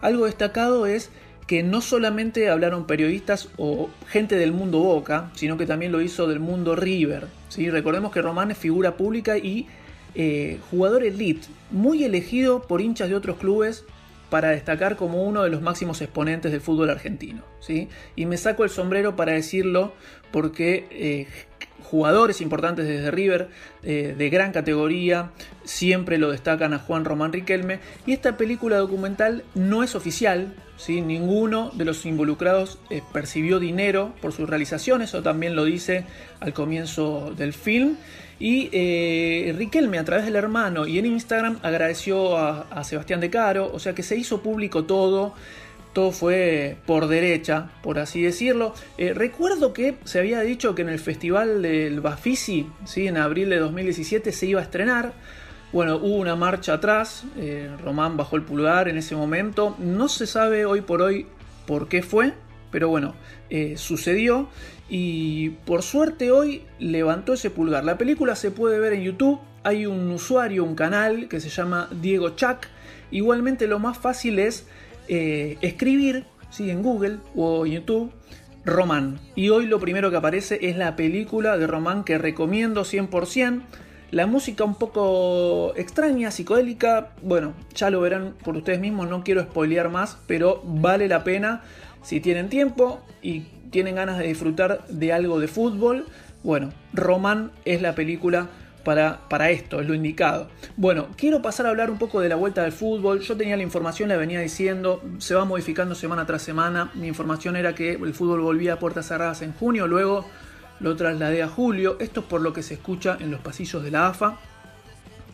Algo 0.00 0.24
destacado 0.24 0.86
es 0.86 1.10
que 1.46 1.62
no 1.62 1.82
solamente 1.82 2.48
hablaron 2.48 2.86
periodistas 2.86 3.50
o 3.58 3.90
gente 4.08 4.36
del 4.36 4.52
mundo 4.52 4.78
Boca, 4.78 5.30
sino 5.34 5.58
que 5.58 5.66
también 5.66 5.92
lo 5.92 6.00
hizo 6.00 6.26
del 6.26 6.40
mundo 6.40 6.74
River. 6.74 7.26
¿sí? 7.50 7.68
Recordemos 7.68 8.12
que 8.12 8.22
Román 8.22 8.50
es 8.50 8.56
figura 8.56 8.96
pública 8.96 9.36
y 9.36 9.66
eh, 10.14 10.58
jugador 10.70 11.04
elite, 11.04 11.48
muy 11.70 12.02
elegido 12.04 12.62
por 12.62 12.80
hinchas 12.80 13.10
de 13.10 13.14
otros 13.14 13.36
clubes 13.36 13.84
para 14.30 14.50
destacar 14.50 14.96
como 14.96 15.24
uno 15.24 15.42
de 15.42 15.50
los 15.50 15.60
máximos 15.60 16.00
exponentes 16.00 16.50
del 16.50 16.62
fútbol 16.62 16.88
argentino. 16.88 17.42
¿sí? 17.58 17.90
Y 18.16 18.24
me 18.24 18.38
saco 18.38 18.64
el 18.64 18.70
sombrero 18.70 19.16
para 19.16 19.32
decirlo 19.32 19.92
porque 20.32 20.86
eh, 20.90 21.26
jugadores 21.82 22.40
importantes 22.40 22.86
desde 22.86 23.10
River, 23.10 23.48
eh, 23.82 24.14
de 24.16 24.30
gran 24.30 24.52
categoría, 24.52 25.30
siempre 25.64 26.18
lo 26.18 26.30
destacan 26.30 26.72
a 26.74 26.78
Juan 26.78 27.04
Román 27.04 27.32
Riquelme. 27.32 27.80
Y 28.06 28.12
esta 28.12 28.36
película 28.36 28.76
documental 28.76 29.44
no 29.54 29.82
es 29.82 29.94
oficial, 29.94 30.54
¿sí? 30.76 31.00
ninguno 31.00 31.70
de 31.74 31.84
los 31.84 32.06
involucrados 32.06 32.78
eh, 32.90 33.02
percibió 33.12 33.58
dinero 33.58 34.14
por 34.20 34.32
su 34.32 34.46
realización, 34.46 35.02
eso 35.02 35.22
también 35.22 35.56
lo 35.56 35.64
dice 35.64 36.04
al 36.40 36.52
comienzo 36.52 37.32
del 37.36 37.52
film. 37.52 37.96
Y 38.38 38.70
eh, 38.72 39.54
Riquelme 39.58 39.98
a 39.98 40.04
través 40.04 40.24
del 40.24 40.34
hermano 40.34 40.86
y 40.86 40.98
en 40.98 41.04
Instagram 41.04 41.58
agradeció 41.62 42.38
a 42.38 42.84
Sebastián 42.84 43.20
De 43.20 43.28
Caro, 43.28 43.70
o 43.70 43.78
sea 43.78 43.94
que 43.94 44.02
se 44.02 44.16
hizo 44.16 44.40
público 44.40 44.84
todo 44.84 45.34
todo 45.92 46.12
fue 46.12 46.76
por 46.86 47.08
derecha, 47.08 47.70
por 47.82 47.98
así 47.98 48.22
decirlo. 48.22 48.74
Eh, 48.96 49.12
recuerdo 49.14 49.72
que 49.72 49.96
se 50.04 50.18
había 50.18 50.40
dicho 50.40 50.74
que 50.74 50.82
en 50.82 50.88
el 50.88 51.00
festival 51.00 51.62
del 51.62 52.00
Bafisi, 52.00 52.68
en 52.96 53.16
abril 53.16 53.50
de 53.50 53.58
2017, 53.58 54.32
se 54.32 54.46
iba 54.46 54.60
a 54.60 54.64
estrenar. 54.64 55.12
Bueno, 55.72 55.96
hubo 55.96 56.16
una 56.16 56.36
marcha 56.36 56.74
atrás, 56.74 57.24
eh, 57.36 57.70
Román 57.82 58.16
bajó 58.16 58.36
el 58.36 58.42
pulgar 58.42 58.88
en 58.88 58.98
ese 58.98 59.16
momento. 59.16 59.76
No 59.78 60.08
se 60.08 60.26
sabe 60.26 60.64
hoy 60.64 60.80
por 60.80 61.02
hoy 61.02 61.26
por 61.66 61.88
qué 61.88 62.02
fue, 62.02 62.34
pero 62.70 62.88
bueno, 62.88 63.14
eh, 63.50 63.74
sucedió 63.76 64.48
y 64.88 65.50
por 65.50 65.82
suerte 65.82 66.32
hoy 66.32 66.64
levantó 66.78 67.34
ese 67.34 67.50
pulgar. 67.50 67.84
La 67.84 67.98
película 67.98 68.34
se 68.34 68.50
puede 68.50 68.78
ver 68.78 68.92
en 68.92 69.02
YouTube, 69.02 69.40
hay 69.62 69.86
un 69.86 70.10
usuario, 70.10 70.64
un 70.64 70.74
canal 70.74 71.28
que 71.28 71.40
se 71.40 71.48
llama 71.48 71.88
Diego 72.00 72.30
Chac. 72.30 72.68
Igualmente 73.12 73.66
lo 73.66 73.78
más 73.78 73.98
fácil 73.98 74.38
es 74.38 74.66
eh, 75.12 75.58
escribir 75.60 76.24
¿sí? 76.50 76.70
en 76.70 76.84
Google 76.84 77.18
o 77.34 77.66
YouTube 77.66 78.12
Román. 78.64 79.18
Y 79.34 79.48
hoy 79.48 79.66
lo 79.66 79.80
primero 79.80 80.08
que 80.10 80.16
aparece 80.16 80.60
es 80.62 80.76
la 80.76 80.94
película 80.94 81.58
de 81.58 81.66
Román 81.66 82.04
que 82.04 82.16
recomiendo 82.16 82.82
100%. 82.84 83.62
La 84.12 84.28
música 84.28 84.62
un 84.62 84.76
poco 84.76 85.72
extraña, 85.76 86.30
psicodélica, 86.30 87.10
bueno, 87.22 87.54
ya 87.74 87.90
lo 87.90 88.00
verán 88.00 88.34
por 88.44 88.56
ustedes 88.56 88.78
mismos, 88.78 89.08
no 89.08 89.24
quiero 89.24 89.42
spoilear 89.42 89.88
más, 89.88 90.16
pero 90.28 90.62
vale 90.64 91.08
la 91.08 91.24
pena 91.24 91.62
si 92.02 92.20
tienen 92.20 92.48
tiempo 92.48 93.00
y 93.20 93.40
tienen 93.70 93.96
ganas 93.96 94.16
de 94.18 94.28
disfrutar 94.28 94.86
de 94.88 95.12
algo 95.12 95.40
de 95.40 95.48
fútbol. 95.48 96.06
Bueno, 96.44 96.72
Román 96.92 97.50
es 97.64 97.82
la 97.82 97.96
película 97.96 98.48
para, 98.84 99.50
esto, 99.50 99.80
es 99.80 99.86
lo 99.86 99.94
indicado. 99.94 100.48
Bueno, 100.76 101.08
quiero 101.16 101.42
pasar 101.42 101.66
a 101.66 101.70
hablar 101.70 101.90
un 101.90 101.98
poco 101.98 102.20
de 102.20 102.28
la 102.28 102.36
vuelta 102.36 102.62
del 102.62 102.72
fútbol. 102.72 103.20
Yo 103.20 103.36
tenía 103.36 103.56
la 103.56 103.62
información, 103.62 104.08
la 104.08 104.16
venía 104.16 104.40
diciendo, 104.40 105.02
se 105.18 105.34
va 105.34 105.44
modificando 105.44 105.94
semana 105.94 106.26
tras 106.26 106.42
semana. 106.42 106.90
Mi 106.94 107.06
información 107.06 107.56
era 107.56 107.74
que 107.74 107.92
el 107.92 108.14
fútbol 108.14 108.40
volvía 108.40 108.74
a 108.74 108.78
puertas 108.78 109.06
cerradas 109.06 109.42
en 109.42 109.52
junio, 109.52 109.86
luego 109.86 110.26
lo 110.80 110.96
trasladé 110.96 111.42
a 111.42 111.48
julio. 111.48 111.96
Esto 112.00 112.20
es 112.20 112.26
por 112.26 112.40
lo 112.40 112.52
que 112.52 112.62
se 112.62 112.74
escucha 112.74 113.16
en 113.20 113.30
los 113.30 113.40
pasillos 113.40 113.82
de 113.82 113.90
la 113.90 114.08
AFA. 114.08 114.38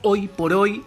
Hoy 0.03 0.29
por 0.29 0.53
hoy 0.53 0.83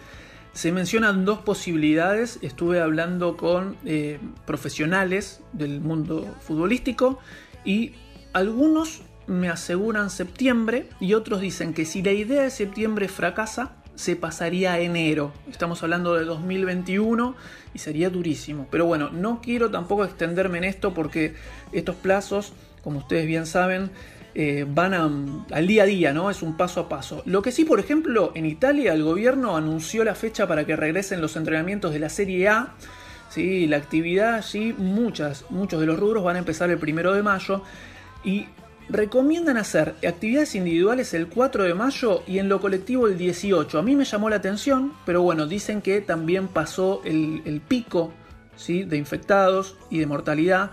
se 0.54 0.72
mencionan 0.72 1.26
dos 1.26 1.40
posibilidades. 1.40 2.40
Estuve 2.42 2.82
hablando 2.82 3.38
con 3.38 3.78
eh, 3.86 4.20
profesionales 4.46 5.42
del 5.54 5.80
mundo 5.80 6.28
futbolístico 6.42 7.20
y 7.64 7.94
algunos 8.34 9.02
me 9.30 9.48
aseguran 9.48 10.10
septiembre 10.10 10.90
y 11.00 11.14
otros 11.14 11.40
dicen 11.40 11.74
que 11.74 11.86
si 11.86 12.02
la 12.02 12.12
idea 12.12 12.42
de 12.42 12.50
septiembre 12.50 13.08
fracasa, 13.08 13.76
se 13.96 14.16
pasaría 14.16 14.74
a 14.74 14.80
enero. 14.80 15.34
Estamos 15.52 15.84
hablando 15.84 16.16
de 16.16 16.26
2021 16.26 17.36
y 17.74 17.80
sería 17.80 18.10
durísimo. 18.10 18.68
Pero 18.72 18.86
bueno, 18.86 19.10
no 19.12 19.42
quiero 19.42 19.70
tampoco 19.70 20.06
extenderme 20.06 20.58
en 20.58 20.64
esto 20.64 20.94
porque 20.94 21.36
estos 21.74 21.96
plazos, 21.96 22.54
como 22.82 23.00
ustedes 23.00 23.28
bien 23.28 23.46
saben, 23.46 23.92
eh, 24.36 24.66
van 24.68 24.94
al 25.52 25.68
día 25.68 25.84
a 25.84 25.86
día, 25.86 26.14
¿no? 26.14 26.32
Es 26.32 26.42
un 26.42 26.56
paso 26.56 26.80
a 26.80 26.90
paso. 26.90 27.22
Lo 27.26 27.42
que 27.42 27.52
sí, 27.52 27.66
por 27.66 27.80
ejemplo, 27.80 28.32
en 28.36 28.46
Italia 28.46 28.94
el 28.94 29.04
gobierno 29.04 29.58
anunció 29.58 30.04
la 30.04 30.16
fecha 30.16 30.48
para 30.48 30.66
que 30.66 30.76
regresen 30.76 31.22
los 31.22 31.36
entrenamientos 31.36 31.92
de 31.94 32.00
la 32.00 32.10
Serie 32.10 32.48
A. 32.48 32.76
Sí, 33.30 33.68
la 33.68 33.78
actividad 33.78 34.36
allí, 34.36 34.74
muchas, 34.78 35.46
muchos 35.50 35.80
de 35.82 35.86
los 35.86 36.00
rubros 36.00 36.24
van 36.24 36.38
a 36.38 36.40
empezar 36.40 36.70
el 36.70 36.80
primero 36.80 37.14
de 37.14 37.22
mayo. 37.22 37.64
Y 38.24 38.48
recomiendan 38.90 39.58
hacer 39.58 39.96
actividades 40.08 40.56
individuales 40.56 41.14
el 41.14 41.28
4 41.28 41.64
de 41.64 41.74
mayo 41.74 42.24
y 42.28 42.40
en 42.40 42.50
lo 42.50 42.60
colectivo 42.60 43.08
el 43.08 43.18
18. 43.18 43.78
A 43.78 43.82
mí 43.82 43.96
me 43.96 44.06
llamó 44.06 44.30
la 44.30 44.38
atención, 44.38 44.94
pero 45.06 45.22
bueno, 45.22 45.46
dicen 45.48 45.82
que 45.82 46.02
también 46.02 46.48
pasó 46.48 47.02
el, 47.06 47.42
el 47.46 47.62
pico 47.62 48.12
¿sí? 48.56 48.84
de 48.84 48.98
infectados 48.98 49.76
y 49.90 50.00
de 50.00 50.06
mortalidad. 50.08 50.72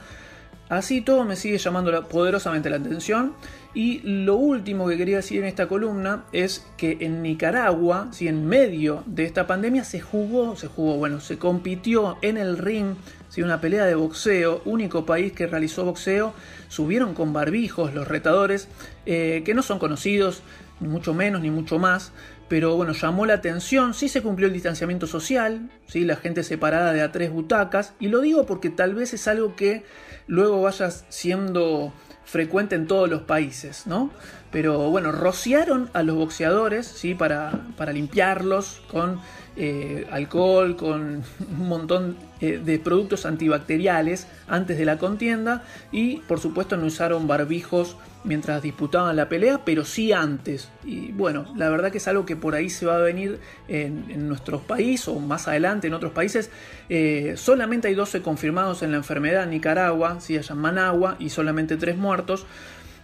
Así 0.68 1.00
todo 1.00 1.24
me 1.24 1.36
sigue 1.36 1.58
llamando 1.58 1.92
la- 1.92 2.02
poderosamente 2.02 2.70
la 2.70 2.76
atención. 2.76 3.34
Y 3.72 4.00
lo 4.00 4.36
último 4.36 4.88
que 4.88 4.96
quería 4.96 5.16
decir 5.16 5.40
en 5.42 5.46
esta 5.46 5.68
columna 5.68 6.24
es 6.32 6.66
que 6.78 6.96
en 7.00 7.22
Nicaragua, 7.22 8.08
si 8.10 8.26
en 8.26 8.46
medio 8.46 9.04
de 9.06 9.24
esta 9.26 9.46
pandemia 9.46 9.84
se 9.84 10.00
jugó, 10.00 10.56
se 10.56 10.66
jugó, 10.66 10.96
bueno, 10.96 11.20
se 11.20 11.38
compitió 11.38 12.16
en 12.22 12.38
el 12.38 12.56
ring, 12.56 12.94
una 13.42 13.60
pelea 13.60 13.84
de 13.84 13.94
boxeo, 13.94 14.62
único 14.64 15.04
país 15.06 15.32
que 15.32 15.46
realizó 15.46 15.84
boxeo, 15.84 16.34
subieron 16.68 17.14
con 17.14 17.32
barbijos 17.32 17.94
los 17.94 18.08
retadores, 18.08 18.68
eh, 19.04 19.42
que 19.44 19.54
no 19.54 19.62
son 19.62 19.78
conocidos, 19.78 20.42
ni 20.80 20.88
mucho 20.88 21.14
menos, 21.14 21.40
ni 21.40 21.50
mucho 21.50 21.78
más, 21.78 22.12
pero 22.48 22.76
bueno, 22.76 22.92
llamó 22.92 23.26
la 23.26 23.34
atención, 23.34 23.94
sí 23.94 24.08
se 24.08 24.22
cumplió 24.22 24.46
el 24.46 24.54
distanciamiento 24.54 25.06
social, 25.06 25.70
¿sí? 25.86 26.04
la 26.04 26.16
gente 26.16 26.44
separada 26.44 26.92
de 26.92 27.02
a 27.02 27.10
tres 27.10 27.30
butacas, 27.30 27.94
y 27.98 28.08
lo 28.08 28.20
digo 28.20 28.46
porque 28.46 28.70
tal 28.70 28.94
vez 28.94 29.12
es 29.14 29.26
algo 29.26 29.56
que 29.56 29.84
luego 30.26 30.62
vaya 30.62 30.90
siendo 30.90 31.92
frecuente 32.24 32.74
en 32.74 32.86
todos 32.86 33.08
los 33.08 33.22
países, 33.22 33.86
¿no? 33.86 34.10
Pero 34.50 34.90
bueno, 34.90 35.12
rociaron 35.12 35.90
a 35.92 36.02
los 36.02 36.16
boxeadores, 36.16 36.86
¿sí? 36.86 37.14
Para, 37.14 37.52
para 37.76 37.92
limpiarlos 37.92 38.82
con 38.90 39.20
eh, 39.56 40.06
alcohol, 40.10 40.76
con 40.76 41.22
un 41.58 41.68
montón 41.68 42.16
eh, 42.40 42.60
de 42.62 42.78
productos 42.78 43.24
antibacteriales 43.24 44.26
antes 44.48 44.76
de 44.76 44.84
la 44.84 44.98
contienda 44.98 45.64
y 45.92 46.18
por 46.18 46.40
supuesto 46.40 46.76
no 46.76 46.84
usaron 46.84 47.26
barbijos 47.26 47.96
mientras 48.24 48.62
disputaban 48.62 49.16
la 49.16 49.30
pelea, 49.30 49.62
pero 49.64 49.86
sí 49.86 50.12
antes. 50.12 50.68
Y 50.84 51.12
bueno, 51.12 51.46
la 51.56 51.70
verdad 51.70 51.90
que 51.90 51.98
es 51.98 52.08
algo 52.08 52.26
que 52.26 52.36
por 52.36 52.54
ahí 52.54 52.68
se 52.68 52.84
va 52.84 52.96
a 52.96 53.00
venir 53.00 53.38
en, 53.68 54.04
en 54.10 54.28
nuestros 54.28 54.60
países 54.60 55.08
o 55.08 55.18
más 55.20 55.48
adelante 55.48 55.86
en 55.86 55.94
otros 55.94 56.12
países. 56.12 56.50
Eh, 56.90 57.34
solamente 57.36 57.88
hay 57.88 57.94
12 57.94 58.20
confirmados 58.20 58.82
en 58.82 58.90
la 58.90 58.98
enfermedad 58.98 59.44
en 59.44 59.50
Nicaragua, 59.50 60.20
si 60.20 60.36
allá 60.36 60.52
en 60.52 60.60
Managua, 60.60 61.16
y 61.18 61.30
solamente 61.30 61.76
3 61.76 61.96
muertos. 61.96 62.46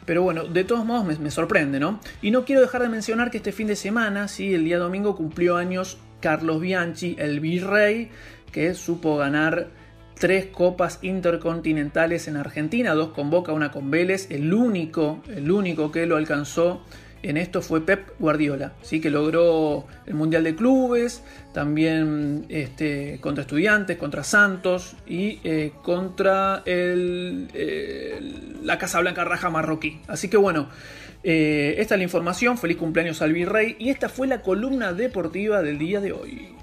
Pero 0.05 0.23
bueno, 0.23 0.45
de 0.45 0.65
todos 0.65 0.85
modos 0.85 1.07
me, 1.07 1.17
me 1.17 1.31
sorprende, 1.31 1.79
¿no? 1.79 2.01
Y 2.21 2.33
no 2.33 2.45
quiero 2.45 2.61
dejar 2.61 2.83
de 2.83 2.89
mencionar 2.89 3.31
que 3.31 3.37
este 3.39 3.53
fin 3.53 3.69
de 3.69 3.77
semana, 3.77 4.27
sí, 4.29 4.53
el 4.53 4.65
día 4.65 4.79
domingo 4.79 5.17
cumplió 5.17 5.57
años 5.57 5.99
Carlos 6.23 6.61
Bianchi, 6.63 7.17
el 7.19 7.41
virrey, 7.41 8.09
que 8.51 8.73
supo 8.75 9.19
ganar 9.19 9.69
tres 10.19 10.47
copas 10.47 11.01
intercontinentales 11.03 12.29
en 12.29 12.37
Argentina, 12.37 12.95
dos 12.95 13.11
con 13.11 13.29
Boca, 13.29 13.53
una 13.53 13.71
con 13.71 13.91
Vélez. 13.91 14.31
El 14.31 14.55
único, 14.55 15.23
el 15.29 15.51
único 15.51 15.93
que 15.93 16.07
lo 16.07 16.17
alcanzó 16.17 16.83
en 17.23 17.37
esto 17.37 17.63
fue 17.63 17.85
Pep 17.85 18.11
Guardiola, 18.19 18.73
¿sí? 18.83 19.01
que 19.01 19.11
logró 19.11 19.87
el 20.07 20.15
Mundial 20.15 20.45
de 20.45 20.55
Clubes, 20.55 21.23
también 21.53 22.47
este, 22.49 23.19
contra 23.21 23.43
Estudiantes, 23.43 23.97
contra 23.97 24.25
Santos 24.25 24.97
y 25.07 25.41
eh, 25.45 25.73
contra 25.83 26.63
el, 26.67 27.49
eh, 27.55 28.21
la 28.63 28.79
Casa 28.79 29.01
Blanca 29.01 29.25
Raja 29.25 29.51
Marroquí. 29.51 30.01
Así 30.09 30.29
que 30.29 30.37
bueno, 30.37 30.69
eh, 31.25 31.75
esta 31.79 31.95
es 31.95 31.99
la 31.99 32.05
información, 32.05 32.59
feliz 32.59 32.77
cumpleaños 32.77 33.23
al 33.23 33.33
Virrey 33.33 33.77
y 33.79 33.91
esta 33.91 34.09
fue 34.09 34.27
la 34.27 34.43
columna 34.43 34.93
deportiva 34.93 35.63
del 35.63 35.79
día 35.79 36.01
de 36.01 36.13
hoy. 36.13 36.55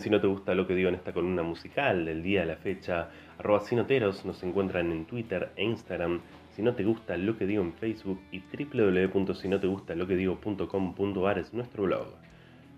Si 0.00 0.10
no 0.10 0.20
te 0.20 0.26
gusta 0.26 0.54
lo 0.54 0.66
que 0.66 0.74
digo 0.74 0.88
en 0.88 0.94
esta 0.94 1.12
columna 1.12 1.42
musical 1.42 2.04
del 2.04 2.22
día 2.22 2.40
de 2.40 2.46
la 2.46 2.56
fecha. 2.56 3.10
Arroba 3.38 3.60
Sinoteros 3.60 4.24
nos 4.24 4.42
encuentran 4.42 4.90
en 4.92 5.04
Twitter 5.04 5.50
e 5.56 5.64
Instagram. 5.64 6.20
Si 6.50 6.62
no 6.62 6.74
te 6.74 6.84
gusta 6.84 7.16
lo 7.16 7.36
que 7.36 7.46
digo 7.46 7.62
en 7.62 7.72
Facebook 7.72 8.20
y 8.30 8.40
www.sinotegustaloquedigo.com.ar 8.40 11.38
es 11.38 11.52
nuestro 11.52 11.84
blog. 11.84 12.06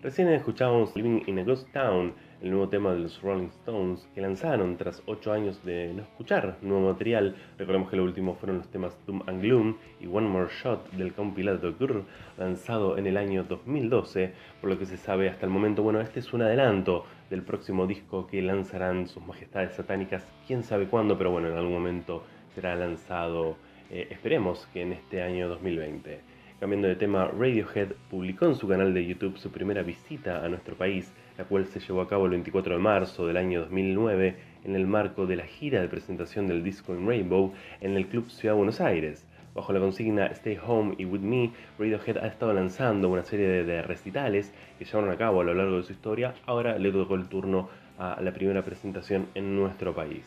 Recién 0.05 0.27
escuchábamos 0.27 0.95
Living 0.95 1.23
in 1.25 1.39
a 1.39 1.43
Ghost 1.43 1.67
Town, 1.73 2.13
el 2.39 2.51
nuevo 2.51 2.69
tema 2.69 2.93
de 2.93 2.99
los 2.99 3.19
Rolling 3.23 3.47
Stones, 3.47 4.07
que 4.13 4.21
lanzaron 4.21 4.77
tras 4.77 5.01
8 5.07 5.33
años 5.33 5.65
de 5.65 5.95
no 5.95 6.03
escuchar 6.03 6.59
nuevo 6.61 6.91
material. 6.91 7.35
Recordemos 7.57 7.89
que 7.89 7.95
lo 7.95 8.03
último 8.03 8.35
fueron 8.35 8.59
los 8.59 8.69
temas 8.69 8.95
Doom 9.07 9.23
and 9.25 9.41
Gloom 9.41 9.77
y 9.99 10.05
One 10.05 10.27
More 10.27 10.51
Shot 10.61 10.91
del 10.91 11.11
compilado 11.15 11.73
Grr, 11.79 12.03
lanzado 12.37 12.99
en 12.99 13.07
el 13.07 13.17
año 13.17 13.45
2012. 13.45 14.31
Por 14.61 14.69
lo 14.69 14.77
que 14.77 14.85
se 14.85 14.97
sabe 14.97 15.27
hasta 15.27 15.47
el 15.47 15.51
momento, 15.51 15.81
bueno, 15.81 15.99
este 15.99 16.19
es 16.19 16.31
un 16.33 16.43
adelanto 16.43 17.07
del 17.31 17.41
próximo 17.41 17.87
disco 17.87 18.27
que 18.27 18.43
lanzarán 18.43 19.07
sus 19.07 19.25
majestades 19.25 19.73
satánicas, 19.73 20.23
quién 20.45 20.61
sabe 20.61 20.85
cuándo, 20.85 21.17
pero 21.17 21.31
bueno, 21.31 21.47
en 21.47 21.57
algún 21.57 21.73
momento 21.73 22.23
será 22.53 22.75
lanzado, 22.75 23.57
eh, 23.89 24.05
esperemos 24.11 24.67
que 24.71 24.83
en 24.83 24.93
este 24.93 25.23
año 25.23 25.49
2020. 25.49 26.34
Cambiando 26.65 26.87
de 26.87 26.95
tema, 26.95 27.27
Radiohead 27.27 27.89
publicó 28.09 28.47
en 28.47 28.55
su 28.55 28.67
canal 28.67 28.91
de 28.91 29.05
YouTube 29.05 29.37
su 29.37 29.51
primera 29.51 29.83
visita 29.83 30.43
a 30.43 30.49
nuestro 30.49 30.75
país, 30.75 31.13
la 31.37 31.43
cual 31.43 31.67
se 31.67 31.79
llevó 31.79 32.01
a 32.01 32.07
cabo 32.07 32.25
el 32.25 32.31
24 32.31 32.73
de 32.73 32.81
marzo 32.81 33.27
del 33.27 33.37
año 33.37 33.59
2009 33.59 34.35
en 34.63 34.75
el 34.75 34.87
marco 34.87 35.27
de 35.27 35.35
la 35.35 35.45
gira 35.45 35.79
de 35.79 35.87
presentación 35.87 36.47
del 36.47 36.63
disco 36.63 36.95
en 36.95 37.07
Rainbow 37.07 37.53
en 37.81 37.95
el 37.95 38.07
Club 38.07 38.31
Ciudad 38.31 38.55
Buenos 38.55 38.81
Aires. 38.81 39.27
Bajo 39.53 39.73
la 39.73 39.79
consigna 39.79 40.25
Stay 40.31 40.57
Home 40.65 40.95
y 40.97 41.05
With 41.05 41.19
Me, 41.19 41.51
Radiohead 41.77 42.17
ha 42.17 42.25
estado 42.25 42.51
lanzando 42.51 43.09
una 43.09 43.23
serie 43.23 43.63
de, 43.63 43.83
recitales 43.83 44.51
que 44.79 44.85
llevaron 44.85 45.11
a 45.11 45.17
cabo 45.17 45.41
a 45.41 45.43
lo 45.43 45.53
largo 45.53 45.77
de 45.77 45.83
su 45.83 45.93
historia. 45.93 46.33
Ahora 46.47 46.79
le 46.79 46.91
tocó 46.91 47.13
el 47.13 47.29
turno 47.29 47.69
a 47.99 48.19
la 48.23 48.33
primera 48.33 48.63
presentación 48.63 49.27
en 49.35 49.55
nuestro 49.55 49.93
país. 49.93 50.25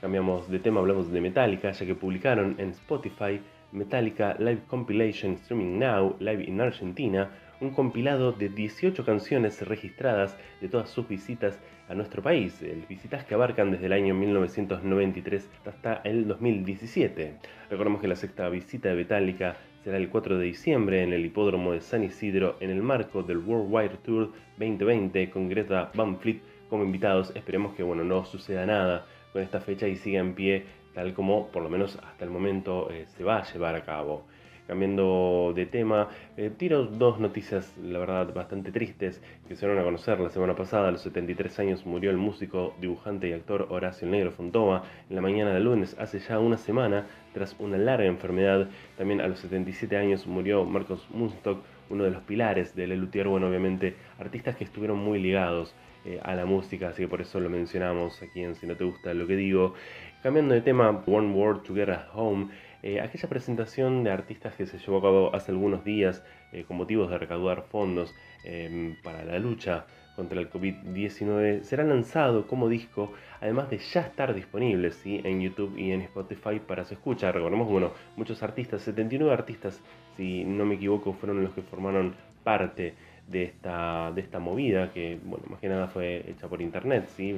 Cambiamos 0.00 0.50
de 0.50 0.60
tema, 0.60 0.80
hablamos 0.80 1.12
de 1.12 1.20
Metallica, 1.20 1.72
ya 1.72 1.84
que 1.84 1.94
publicaron 1.94 2.54
en 2.56 2.70
Spotify 2.70 3.38
Metallica 3.74 4.36
Live 4.38 4.62
Compilation 4.68 5.32
Streaming 5.34 5.78
Now, 5.78 6.16
Live 6.20 6.44
in 6.44 6.60
Argentina, 6.60 7.30
un 7.60 7.70
compilado 7.70 8.32
de 8.32 8.48
18 8.48 9.04
canciones 9.04 9.60
registradas 9.66 10.36
de 10.60 10.68
todas 10.68 10.90
sus 10.90 11.08
visitas 11.08 11.58
a 11.88 11.94
nuestro 11.94 12.22
país, 12.22 12.64
visitas 12.88 13.24
que 13.24 13.34
abarcan 13.34 13.72
desde 13.72 13.86
el 13.86 13.92
año 13.92 14.14
1993 14.14 15.50
hasta 15.66 15.94
el 16.04 16.26
2017. 16.28 17.34
Recordemos 17.68 18.00
que 18.00 18.08
la 18.08 18.16
sexta 18.16 18.48
visita 18.48 18.88
de 18.88 18.94
Metallica 18.94 19.56
será 19.82 19.98
el 19.98 20.08
4 20.08 20.38
de 20.38 20.46
diciembre 20.46 21.02
en 21.02 21.12
el 21.12 21.26
hipódromo 21.26 21.72
de 21.72 21.80
San 21.80 22.04
Isidro 22.04 22.56
en 22.60 22.70
el 22.70 22.82
marco 22.82 23.22
del 23.22 23.38
Worldwide 23.38 23.98
Tour 24.02 24.32
2020 24.58 25.30
con 25.30 25.48
Greta 25.48 25.90
Van 25.94 26.18
Fleet 26.18 26.40
como 26.70 26.84
invitados. 26.84 27.32
Esperemos 27.34 27.74
que 27.74 27.82
bueno, 27.82 28.04
no 28.04 28.24
suceda 28.24 28.64
nada 28.64 29.04
con 29.32 29.42
esta 29.42 29.60
fecha 29.60 29.88
y 29.88 29.96
siga 29.96 30.20
en 30.20 30.34
pie 30.34 30.64
tal 30.94 31.12
como 31.12 31.48
por 31.48 31.62
lo 31.62 31.68
menos 31.68 31.98
hasta 32.02 32.24
el 32.24 32.30
momento 32.30 32.90
eh, 32.90 33.06
se 33.06 33.24
va 33.24 33.38
a 33.38 33.52
llevar 33.52 33.74
a 33.74 33.84
cabo. 33.84 34.24
Cambiando 34.66 35.52
de 35.54 35.66
tema, 35.66 36.08
eh, 36.38 36.50
tiro 36.56 36.84
dos 36.86 37.20
noticias, 37.20 37.76
la 37.82 37.98
verdad, 37.98 38.32
bastante 38.32 38.72
tristes 38.72 39.22
que 39.46 39.56
se 39.56 39.66
dieron 39.66 39.78
a 39.78 39.84
conocer 39.84 40.18
la 40.20 40.30
semana 40.30 40.56
pasada. 40.56 40.88
A 40.88 40.90
los 40.90 41.02
73 41.02 41.58
años 41.58 41.84
murió 41.84 42.10
el 42.10 42.16
músico, 42.16 42.74
dibujante 42.80 43.28
y 43.28 43.32
actor 43.34 43.66
Horacio 43.68 44.08
Negro 44.08 44.32
Fontoma. 44.32 44.84
En 45.10 45.16
la 45.16 45.22
mañana 45.22 45.52
del 45.52 45.64
lunes, 45.64 45.94
hace 45.98 46.18
ya 46.18 46.38
una 46.38 46.56
semana, 46.56 47.06
tras 47.34 47.54
una 47.58 47.76
larga 47.76 48.06
enfermedad. 48.06 48.70
También 48.96 49.20
a 49.20 49.28
los 49.28 49.40
77 49.40 49.98
años 49.98 50.26
murió 50.26 50.64
Marcos 50.64 51.06
Munstock, 51.10 51.62
uno 51.90 52.04
de 52.04 52.12
los 52.12 52.22
pilares 52.22 52.74
del 52.74 52.98
Luthier. 52.98 53.28
Bueno, 53.28 53.48
obviamente, 53.48 53.96
artistas 54.18 54.56
que 54.56 54.64
estuvieron 54.64 54.96
muy 54.96 55.20
ligados 55.20 55.74
eh, 56.06 56.20
a 56.22 56.34
la 56.34 56.46
música, 56.46 56.88
así 56.88 57.02
que 57.02 57.08
por 57.08 57.20
eso 57.20 57.40
lo 57.40 57.48
mencionamos 57.48 58.22
aquí 58.22 58.42
en 58.42 58.54
Si 58.54 58.66
no 58.66 58.76
te 58.76 58.84
gusta 58.84 59.12
lo 59.12 59.26
que 59.26 59.36
digo. 59.36 59.74
Cambiando 60.22 60.54
de 60.54 60.62
tema, 60.62 61.02
One 61.06 61.32
World 61.32 61.62
Together 61.64 61.90
at 61.90 62.06
Home, 62.14 62.48
eh, 62.86 63.00
aquella 63.00 63.30
presentación 63.30 64.04
de 64.04 64.10
artistas 64.10 64.54
que 64.56 64.66
se 64.66 64.76
llevó 64.76 64.98
a 64.98 65.00
cabo 65.00 65.34
hace 65.34 65.52
algunos 65.52 65.84
días 65.84 66.22
eh, 66.52 66.64
con 66.64 66.76
motivos 66.76 67.08
de 67.08 67.16
recaudar 67.16 67.62
fondos 67.62 68.14
em, 68.44 68.94
para 69.02 69.24
la 69.24 69.38
lucha 69.38 69.86
contra 70.14 70.38
el 70.38 70.50
COVID-19 70.50 71.62
será 71.62 71.82
lanzado 71.82 72.46
como 72.46 72.68
disco, 72.68 73.14
además 73.40 73.70
de 73.70 73.78
ya 73.78 74.02
estar 74.02 74.34
disponible 74.34 74.90
¿sí? 74.90 75.18
en 75.24 75.40
YouTube 75.40 75.78
y 75.78 75.92
en 75.92 76.02
Spotify 76.02 76.60
para 76.60 76.84
su 76.84 76.92
escucha. 76.92 77.32
Recordemos, 77.32 77.70
bueno, 77.70 77.92
muchos 78.16 78.42
artistas, 78.42 78.82
79 78.82 79.32
artistas, 79.32 79.80
si 80.18 80.44
no 80.44 80.66
me 80.66 80.74
equivoco, 80.74 81.14
fueron 81.14 81.42
los 81.42 81.54
que 81.54 81.62
formaron 81.62 82.14
parte 82.42 82.92
de 83.26 83.44
esta, 83.44 84.12
de 84.12 84.20
esta 84.20 84.40
movida, 84.40 84.92
que 84.92 85.18
bueno, 85.24 85.46
más 85.48 85.58
que 85.58 85.70
nada 85.70 85.88
fue 85.88 86.22
hecha 86.30 86.48
por 86.48 86.60
internet, 86.60 87.08
¿sí? 87.16 87.34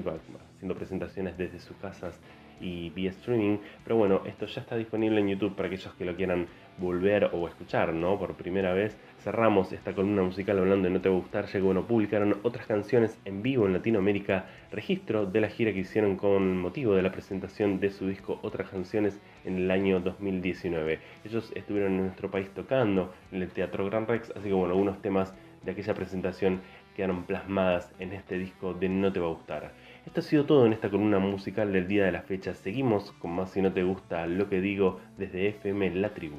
haciendo 0.56 0.74
presentaciones 0.74 1.38
desde 1.38 1.60
sus 1.60 1.76
casas 1.76 2.20
y 2.60 2.90
vía 2.90 3.10
streaming. 3.10 3.58
Pero 3.84 3.96
bueno, 3.96 4.22
esto 4.26 4.46
ya 4.46 4.60
está 4.60 4.76
disponible 4.76 5.20
en 5.20 5.28
YouTube 5.28 5.54
para 5.54 5.68
aquellos 5.68 5.92
que 5.94 6.04
lo 6.04 6.16
quieran 6.16 6.46
volver 6.78 7.30
o 7.32 7.48
escuchar, 7.48 7.92
¿no? 7.92 8.18
Por 8.18 8.34
primera 8.34 8.72
vez. 8.72 8.96
Cerramos 9.20 9.72
esta 9.72 9.94
columna 9.94 10.22
musical 10.22 10.58
hablando 10.58 10.88
de 10.88 10.94
No 10.94 11.00
Te 11.00 11.08
Va 11.08 11.16
a 11.16 11.18
Gustar, 11.18 11.46
que 11.46 11.60
bueno, 11.60 11.86
publicaron 11.86 12.38
otras 12.42 12.66
canciones 12.66 13.18
en 13.24 13.42
vivo 13.42 13.66
en 13.66 13.72
Latinoamérica, 13.72 14.46
registro 14.70 15.26
de 15.26 15.40
la 15.40 15.48
gira 15.48 15.72
que 15.72 15.80
hicieron 15.80 16.16
con 16.16 16.58
motivo 16.58 16.94
de 16.94 17.02
la 17.02 17.12
presentación 17.12 17.80
de 17.80 17.90
su 17.90 18.06
disco 18.06 18.38
Otras 18.42 18.70
Canciones 18.70 19.20
en 19.44 19.56
el 19.56 19.70
año 19.70 20.00
2019. 20.00 21.00
Ellos 21.24 21.50
estuvieron 21.54 21.94
en 21.94 22.02
nuestro 22.04 22.30
país 22.30 22.50
tocando 22.50 23.12
en 23.32 23.42
el 23.42 23.48
Teatro 23.48 23.86
Gran 23.86 24.06
Rex, 24.06 24.30
así 24.36 24.48
que 24.48 24.54
bueno, 24.54 24.74
algunos 24.74 25.00
temas 25.02 25.34
de 25.64 25.72
aquella 25.72 25.94
presentación 25.94 26.60
quedaron 26.94 27.24
plasmadas 27.24 27.92
en 27.98 28.12
este 28.12 28.38
disco 28.38 28.74
de 28.74 28.88
No 28.88 29.12
Te 29.12 29.20
Va 29.20 29.26
a 29.26 29.30
Gustar. 29.30 29.72
Esto 30.06 30.20
ha 30.20 30.22
sido 30.22 30.46
todo 30.46 30.64
en 30.66 30.72
esta 30.72 30.88
columna 30.88 31.18
musical 31.18 31.72
del 31.72 31.88
día 31.88 32.04
de 32.04 32.12
la 32.12 32.22
fecha. 32.22 32.54
Seguimos 32.54 33.12
con 33.18 33.32
más 33.32 33.50
si 33.50 33.60
no 33.60 33.72
te 33.72 33.82
gusta 33.82 34.26
lo 34.26 34.48
que 34.48 34.60
digo 34.60 35.00
desde 35.18 35.48
FM 35.48 35.96
La 35.96 36.14
Tribu. 36.14 36.36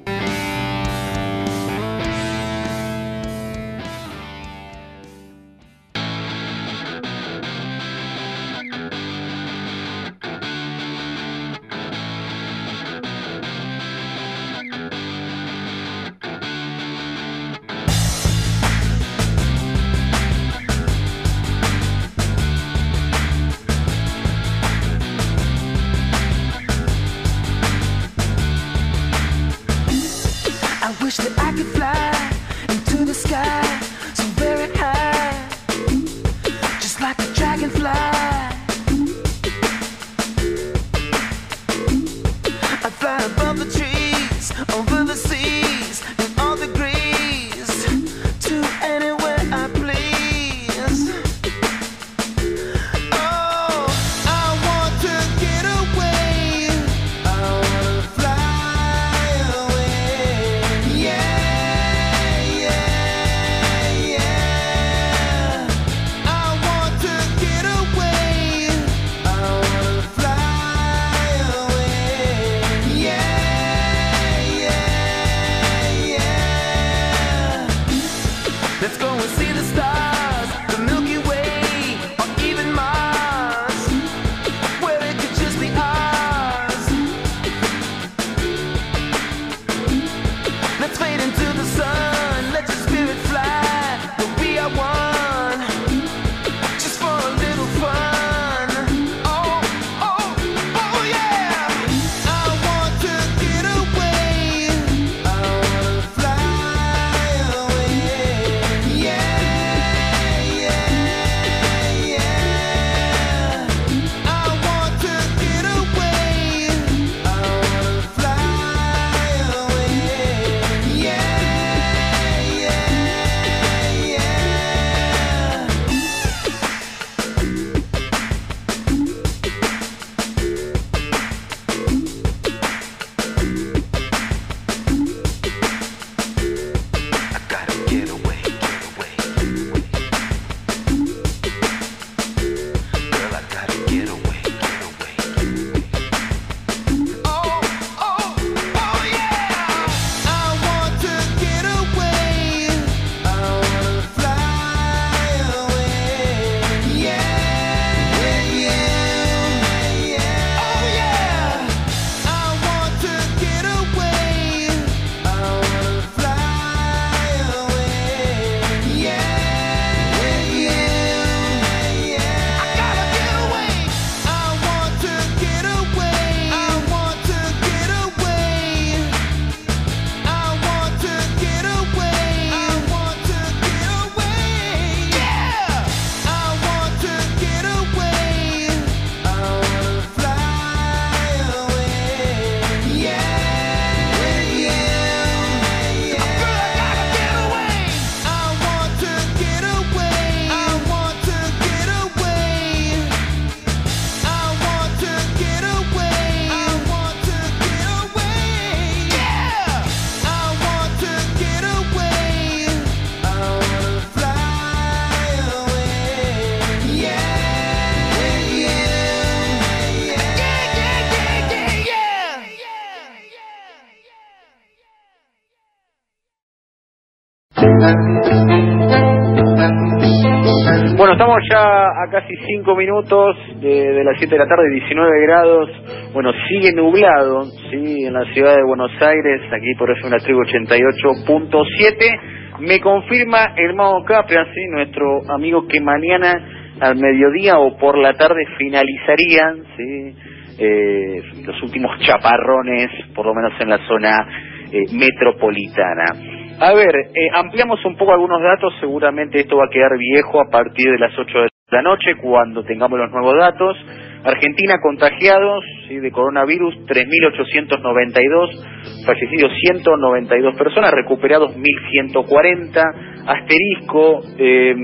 Bueno, 230.96 231.12
estamos 231.12 231.38
ya 231.48 231.62
a 231.62 232.10
casi 232.10 232.34
5 232.34 232.74
minutos 232.74 233.36
de, 233.60 234.02
las 234.02 234.18
7 234.18 234.34
de 234.34 234.38
la 234.38 234.48
tarde, 234.48 234.68
19 234.68 235.22
grados. 235.22 235.70
Bueno, 236.12 236.32
sigue 236.48 236.72
nublado, 236.72 237.44
sí, 237.70 238.04
en 238.04 238.14
la 238.14 238.24
ciudad 238.32 238.56
de 238.56 238.64
Buenos 238.64 238.90
Aires, 239.00 239.42
aquí 239.52 239.74
por 239.78 239.96
eso 239.96 240.08
la 240.08 240.18
tribu 240.18 240.40
88.7. 240.40 242.58
Me 242.60 242.80
confirma 242.80 243.52
el 243.56 243.74
Mago 243.74 244.02
Capria, 244.04 244.44
sí, 244.52 244.66
nuestro 244.70 245.20
amigo 245.32 245.68
que 245.68 245.80
mañana 245.80 246.32
al 246.80 246.96
mediodía 246.96 247.58
o 247.58 247.78
por 247.78 247.96
la 247.96 248.14
tarde 248.14 248.44
finalizarían, 248.56 249.62
sí, 249.76 250.16
eh, 250.58 251.22
los 251.46 251.62
últimos 251.62 251.96
chaparrones, 252.00 252.88
por 253.14 253.24
lo 253.24 253.34
menos 253.34 253.52
en 253.60 253.68
la 253.68 253.78
zona 253.86 254.26
eh, 254.72 254.82
metropolitana. 254.92 256.37
A 256.60 256.74
ver, 256.74 256.92
eh, 257.14 257.28
ampliamos 257.34 257.84
un 257.84 257.96
poco 257.96 258.12
algunos 258.12 258.42
datos, 258.42 258.74
seguramente 258.80 259.38
esto 259.38 259.56
va 259.56 259.66
a 259.66 259.70
quedar 259.70 259.96
viejo 259.96 260.40
a 260.40 260.50
partir 260.50 260.90
de 260.90 260.98
las 260.98 261.16
8 261.16 261.38
de 261.38 261.48
la 261.70 261.82
noche 261.82 262.16
cuando 262.20 262.64
tengamos 262.64 262.98
los 262.98 263.12
nuevos 263.12 263.36
datos. 263.38 263.76
Argentina 264.24 264.80
contagiados 264.82 265.62
¿sí? 265.86 266.00
de 266.00 266.10
coronavirus 266.10 266.74
3.892, 266.86 269.04
fallecidos 269.06 269.52
192 269.60 270.56
personas, 270.56 270.90
recuperados 270.90 271.56
1.140, 271.56 272.82
asterisco, 273.24 274.22
eh, 274.36 274.72
eh, 274.72 274.74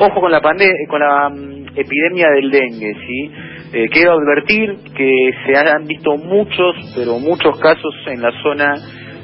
ojo 0.00 0.22
con 0.22 0.32
la 0.32 0.40
con 0.40 1.00
la 1.00 1.28
mm, 1.28 1.66
epidemia 1.76 2.30
del 2.30 2.50
dengue, 2.50 2.94
¿sí? 3.06 3.30
Eh, 3.74 3.88
quiero 3.92 4.12
advertir 4.12 4.74
que 4.96 5.32
se 5.44 5.54
han 5.58 5.84
visto 5.84 6.16
muchos, 6.16 6.76
pero 6.96 7.18
muchos 7.18 7.60
casos 7.60 7.94
en 8.06 8.22
la 8.22 8.32
zona 8.42 8.74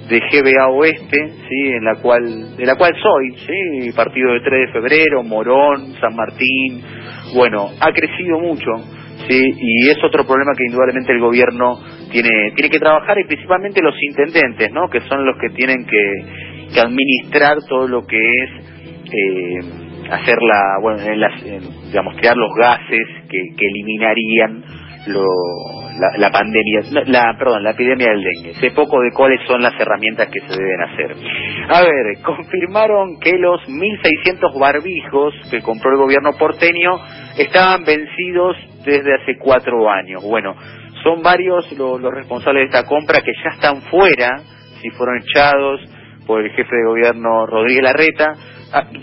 de 0.09 0.21
GBA 0.21 0.69
Oeste, 0.69 1.29
sí, 1.49 1.69
en 1.73 1.85
la 1.85 1.97
cual, 1.97 2.57
de 2.57 2.67
la 2.67 2.77
cual 2.77 2.93
soy, 3.03 3.37
sí, 3.39 3.93
partido 3.97 4.33
de 4.33 4.41
3 4.41 4.67
de 4.67 4.73
febrero, 4.73 5.23
Morón, 5.23 5.95
San 6.01 6.15
Martín, 6.15 6.83
bueno, 7.35 7.71
ha 7.81 7.93
crecido 7.93 8.39
mucho, 8.39 8.71
sí, 9.27 9.41
y 9.57 9.89
es 9.89 9.97
otro 10.05 10.27
problema 10.27 10.53
que 10.57 10.65
indudablemente 10.67 11.13
el 11.13 11.21
gobierno 11.21 11.79
tiene, 12.13 12.53
tiene 12.55 12.71
que 12.71 12.79
trabajar 12.79 13.19
y 13.19 13.27
principalmente 13.27 13.81
los 13.83 13.95
intendentes, 14.03 14.71
¿no? 14.73 14.89
Que 14.89 15.01
son 15.03 15.25
los 15.25 15.37
que 15.39 15.49
tienen 15.57 15.87
que, 15.87 16.75
que 16.75 16.81
administrar 16.81 17.59
todo 17.69 17.89
lo 17.89 18.07
que 18.07 18.19
es 18.19 18.51
eh, 19.07 19.85
hacer 20.11 20.37
la, 20.43 20.79
bueno, 20.83 21.01
en 21.01 21.21
las, 21.21 21.43
en, 21.45 21.63
digamos, 21.87 22.15
crear 22.17 22.37
los 22.37 22.51
gases 22.59 23.07
que, 23.31 23.39
que 23.57 23.67
eliminarían 23.67 24.84
lo, 25.07 25.25
la, 25.99 26.19
la 26.19 26.31
pandemia, 26.31 26.81
la, 27.07 27.37
perdón, 27.39 27.63
la 27.63 27.71
epidemia 27.71 28.09
del 28.11 28.23
dengue. 28.23 28.55
Sé 28.55 28.71
poco 28.71 29.01
de 29.01 29.11
cuáles 29.13 29.41
son 29.47 29.63
las 29.63 29.75
herramientas 29.79 30.29
que 30.29 30.41
se 30.41 30.57
deben 30.57 30.81
hacer. 30.83 31.17
A 31.69 31.83
ver, 31.83 32.23
confirmaron 32.23 33.19
que 33.21 33.39
los 33.39 33.61
1.600 33.69 34.59
barbijos 34.59 35.35
que 35.51 35.61
compró 35.63 35.91
el 35.93 35.99
gobierno 35.99 36.33
porteño 36.39 36.99
estaban 37.39 37.85
vencidos 37.85 38.57
desde 38.85 39.15
hace 39.15 39.39
cuatro 39.39 39.91
años. 39.91 40.23
Bueno, 40.23 40.55
son 41.03 41.23
varios 41.23 41.71
los, 41.79 42.01
los 42.01 42.13
responsables 42.13 42.63
de 42.63 42.79
esta 42.79 42.89
compra 42.89 43.21
que 43.21 43.33
ya 43.45 43.51
están 43.51 43.83
fuera, 43.83 44.39
si 44.81 44.91
fueron 44.91 45.19
echados 45.19 45.81
por 46.27 46.41
el 46.43 46.51
jefe 46.53 46.75
de 46.75 46.85
gobierno 46.87 47.47
Rodríguez 47.47 47.83
Larreta, 47.83 48.33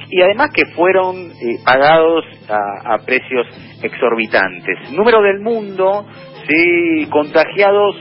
y 0.10 0.22
además 0.22 0.52
que 0.54 0.66
fueron 0.68 1.16
eh, 1.32 1.60
pagados 1.64 2.26
a, 2.50 2.94
a 2.94 2.98
precios 3.06 3.48
exorbitantes. 3.82 4.92
Número 4.92 5.22
del 5.22 5.40
mundo, 5.40 6.06
sí, 6.48 7.08
contagiados 7.10 7.96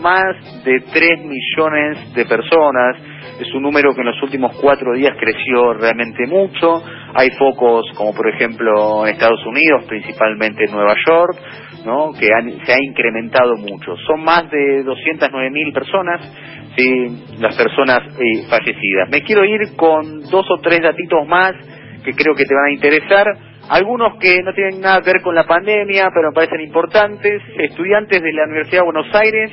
más 0.00 0.64
de 0.64 0.80
3 0.80 1.24
millones 1.24 2.14
de 2.14 2.24
personas. 2.26 2.96
Es 3.40 3.52
un 3.54 3.62
número 3.62 3.94
que 3.94 4.00
en 4.00 4.06
los 4.06 4.22
últimos 4.22 4.56
cuatro 4.60 4.94
días 4.94 5.16
creció 5.18 5.74
realmente 5.74 6.26
mucho. 6.26 6.82
Hay 7.14 7.30
focos 7.30 7.84
como 7.96 8.14
por 8.14 8.28
ejemplo 8.28 9.06
en 9.06 9.14
Estados 9.14 9.44
Unidos, 9.46 9.84
principalmente 9.88 10.64
en 10.64 10.72
Nueva 10.72 10.94
York, 11.08 11.38
¿no? 11.84 12.12
que 12.12 12.28
han, 12.32 12.64
se 12.64 12.72
ha 12.72 12.78
incrementado 12.80 13.56
mucho. 13.56 13.96
Son 14.06 14.22
más 14.22 14.48
de 14.50 14.82
209 14.84 15.50
mil 15.50 15.72
personas 15.72 16.20
sí, 16.76 17.36
las 17.38 17.56
personas 17.56 18.00
eh, 18.18 18.46
fallecidas. 18.48 19.08
Me 19.10 19.22
quiero 19.22 19.44
ir 19.44 19.76
con 19.76 20.22
dos 20.30 20.46
o 20.50 20.60
tres 20.60 20.80
datitos 20.82 21.26
más 21.26 21.54
que 22.04 22.12
creo 22.12 22.34
que 22.34 22.44
te 22.44 22.54
van 22.54 22.66
a 22.66 22.72
interesar. 22.72 23.26
Algunos 23.70 24.18
que 24.18 24.42
no 24.42 24.52
tienen 24.52 24.80
nada 24.80 25.00
que 25.00 25.10
ver 25.10 25.22
con 25.22 25.34
la 25.34 25.44
pandemia, 25.44 26.10
pero 26.14 26.28
me 26.28 26.34
parecen 26.34 26.60
importantes. 26.60 27.42
Estudiantes 27.58 28.22
de 28.22 28.32
la 28.32 28.44
Universidad 28.44 28.82
de 28.82 28.92
Buenos 28.92 29.14
Aires 29.14 29.50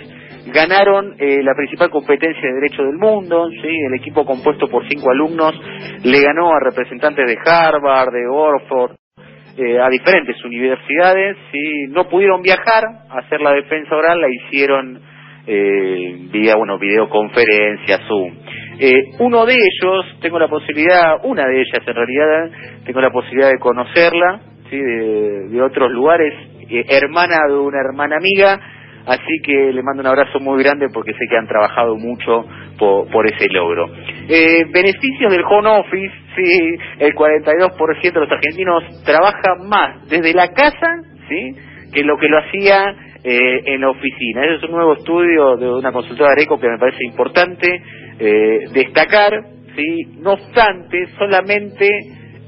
ganaron 0.54 1.16
eh, 1.18 1.42
la 1.42 1.54
principal 1.56 1.90
competencia 1.90 2.42
de 2.42 2.56
Derecho 2.56 2.84
del 2.84 2.98
mundo. 2.98 3.50
¿sí? 3.50 3.70
El 3.88 3.94
equipo 3.94 4.26
compuesto 4.26 4.68
por 4.68 4.88
cinco 4.90 5.10
alumnos 5.12 5.54
le 6.04 6.22
ganó 6.22 6.54
a 6.54 6.60
representantes 6.60 7.26
de 7.26 7.38
Harvard, 7.46 8.12
de 8.12 8.28
Oxford, 8.28 8.96
eh, 9.58 9.80
a 9.80 9.90
diferentes 9.90 10.44
universidades. 10.44 11.38
¿sí? 11.52 11.88
No 11.90 12.10
pudieron 12.10 12.42
viajar 12.42 12.84
a 13.10 13.20
hacer 13.20 13.40
la 13.40 13.54
defensa 13.54 13.96
oral, 13.96 14.20
la 14.20 14.28
hicieron 14.30 15.11
eh, 15.54 16.30
vía 16.32 16.56
bueno, 16.56 16.80
videoconferencia, 16.80 18.00
Zoom. 18.08 18.32
Eh, 18.80 19.04
uno 19.20 19.46
de 19.46 19.54
ellos, 19.54 20.06
tengo 20.22 20.40
la 20.40 20.48
posibilidad, 20.48 21.18
una 21.24 21.46
de 21.46 21.60
ellas 21.60 21.86
en 21.86 21.94
realidad, 21.94 22.52
tengo 22.86 23.02
la 23.02 23.12
posibilidad 23.12 23.50
de 23.50 23.60
conocerla, 23.60 24.40
¿sí? 24.70 24.78
de, 24.78 25.62
otros 25.62 25.92
lugares, 25.92 26.34
eh, 26.70 26.86
hermana 26.88 27.36
de 27.50 27.58
una 27.58 27.80
hermana 27.82 28.16
amiga, 28.16 28.60
así 29.06 29.42
que 29.44 29.74
le 29.74 29.84
mando 29.84 30.02
un 30.02 30.08
abrazo 30.08 30.40
muy 30.40 30.64
grande 30.64 30.88
porque 30.94 31.12
sé 31.12 31.20
que 31.30 31.38
han 31.38 31.48
trabajado 31.48 31.98
mucho 31.98 32.46
por, 32.80 33.28
ese 33.28 33.50
logro. 33.50 33.90
Eh, 34.30 34.64
beneficios 34.72 35.32
del 35.32 35.44
home 35.44 35.70
office, 35.70 36.16
sí, 36.38 36.78
el 36.98 37.14
42% 37.14 38.02
de 38.02 38.20
los 38.22 38.32
argentinos 38.32 39.04
trabajan 39.04 39.68
más 39.68 40.10
desde 40.10 40.34
la 40.34 40.48
casa, 40.48 40.88
sí, 41.28 41.56
que 41.94 42.04
lo 42.04 42.18
que 42.18 42.30
lo 42.30 42.40
hacía 42.40 43.11
eh, 43.24 43.62
en 43.66 43.82
la 43.82 43.90
oficina. 43.90 44.46
Ese 44.46 44.56
es 44.56 44.64
un 44.64 44.72
nuevo 44.72 44.94
estudio 44.94 45.56
de 45.58 45.70
una 45.70 45.92
consultora 45.92 46.32
Areco 46.32 46.60
que 46.60 46.70
me 46.70 46.78
parece 46.78 47.04
importante 47.06 47.82
eh, 48.20 48.60
destacar, 48.74 49.32
¿sí? 49.76 50.18
No 50.20 50.34
obstante, 50.34 51.08
solamente 51.18 51.88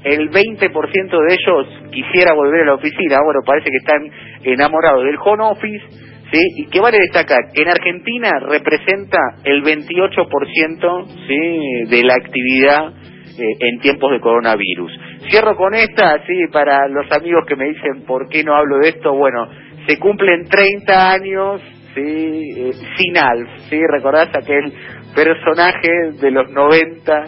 el 0.04 0.30
20% 0.30 0.30
de 0.30 1.34
ellos 1.34 1.90
quisiera 1.90 2.34
volver 2.34 2.62
a 2.62 2.66
la 2.66 2.74
oficina. 2.74 3.18
Bueno, 3.24 3.40
parece 3.46 3.70
que 3.70 3.76
están 3.76 4.10
enamorados 4.42 5.04
del 5.04 5.16
home 5.24 5.44
office, 5.44 5.84
¿sí? 6.32 6.40
Y 6.56 6.66
que 6.66 6.80
vale 6.80 6.98
destacar 6.98 7.40
en 7.54 7.68
Argentina 7.68 8.40
representa 8.40 9.18
el 9.44 9.62
28%, 9.62 11.06
¿sí? 11.26 11.88
De 11.88 12.02
la 12.02 12.14
actividad 12.14 12.92
eh, 13.38 13.56
en 13.60 13.80
tiempos 13.80 14.12
de 14.12 14.20
coronavirus. 14.20 14.92
Cierro 15.28 15.56
con 15.56 15.74
esta, 15.74 16.24
sí, 16.26 16.34
para 16.52 16.86
los 16.88 17.10
amigos 17.10 17.44
que 17.48 17.56
me 17.56 17.64
dicen 17.64 18.04
por 18.06 18.28
qué 18.28 18.44
no 18.44 18.54
hablo 18.54 18.78
de 18.78 18.90
esto, 18.90 19.12
bueno, 19.14 19.48
se 19.86 19.98
cumplen 19.98 20.44
30 20.48 21.10
años, 21.10 21.60
sí, 21.94 22.50
eh, 22.56 22.72
sin 22.96 23.16
Alf, 23.16 23.48
sí, 23.68 23.80
recordás 23.86 24.28
aquel 24.34 24.72
personaje 25.14 26.12
de 26.20 26.30
los 26.30 26.50
90 26.50 27.24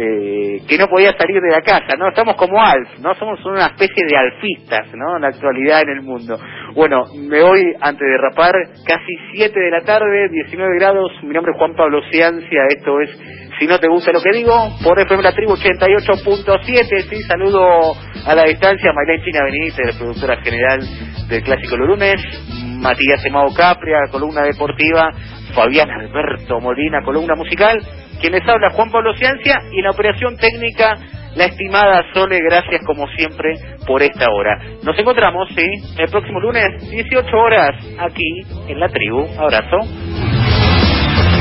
eh, 0.00 0.62
que 0.68 0.78
no 0.78 0.86
podía 0.86 1.12
salir 1.18 1.40
de 1.40 1.50
la 1.50 1.60
casa, 1.60 1.96
¿no? 1.98 2.08
Estamos 2.08 2.36
como 2.36 2.62
Alf, 2.62 3.00
¿no? 3.00 3.14
Somos 3.14 3.44
una 3.44 3.66
especie 3.66 4.06
de 4.06 4.16
alfistas, 4.16 4.94
¿no? 4.94 5.16
En 5.16 5.22
la 5.22 5.28
actualidad 5.28 5.82
en 5.82 5.88
el 5.88 6.02
mundo. 6.02 6.38
Bueno, 6.74 7.02
me 7.16 7.42
voy 7.42 7.74
antes 7.80 8.06
de 8.06 8.16
rapar, 8.18 8.54
casi 8.86 9.12
7 9.32 9.58
de 9.58 9.70
la 9.70 9.80
tarde, 9.80 10.28
19 10.30 10.78
grados, 10.78 11.10
mi 11.24 11.34
nombre 11.34 11.52
es 11.52 11.58
Juan 11.58 11.74
Pablo 11.74 12.00
Ciancia, 12.12 12.62
esto 12.68 13.00
es 13.00 13.10
si 13.58 13.66
no 13.66 13.78
te 13.78 13.88
gusta 13.88 14.12
lo 14.12 14.20
que 14.20 14.36
digo, 14.36 14.54
por 14.82 14.98
FM 14.98 15.22
La 15.22 15.32
Tribu 15.32 15.54
88.7, 15.54 17.08
sí, 17.08 17.22
saludo 17.22 17.94
a 18.26 18.34
la 18.34 18.44
distancia, 18.44 18.92
Maylene 18.92 19.24
China 19.24 19.40
Benítez, 19.44 19.96
productora 19.96 20.36
general 20.42 20.80
del 21.28 21.42
Clásico 21.42 21.76
los 21.76 21.88
lunes, 21.88 22.16
Matías 22.78 23.24
Emao 23.24 23.52
Capria, 23.52 23.98
columna 24.10 24.42
deportiva, 24.42 25.10
Fabián 25.54 25.90
Alberto 25.90 26.60
Molina, 26.60 27.02
columna 27.04 27.34
musical, 27.34 27.80
quien 28.20 28.32
les 28.32 28.46
habla 28.48 28.70
Juan 28.70 28.90
Pablo 28.90 29.14
Ciancia 29.16 29.58
y 29.72 29.82
la 29.82 29.90
operación 29.90 30.36
técnica 30.36 30.96
la 31.34 31.44
estimada 31.44 32.04
Sole, 32.14 32.40
gracias 32.40 32.82
como 32.84 33.06
siempre 33.16 33.54
por 33.86 34.02
esta 34.02 34.26
hora. 34.30 34.58
Nos 34.82 34.98
encontramos, 34.98 35.48
sí, 35.54 35.66
el 35.98 36.10
próximo 36.10 36.40
lunes, 36.40 36.90
18 36.90 37.36
horas, 37.36 37.76
aquí 37.98 38.42
en 38.68 38.80
La 38.80 38.88
Tribu. 38.88 39.24
Abrazo. 39.38 40.37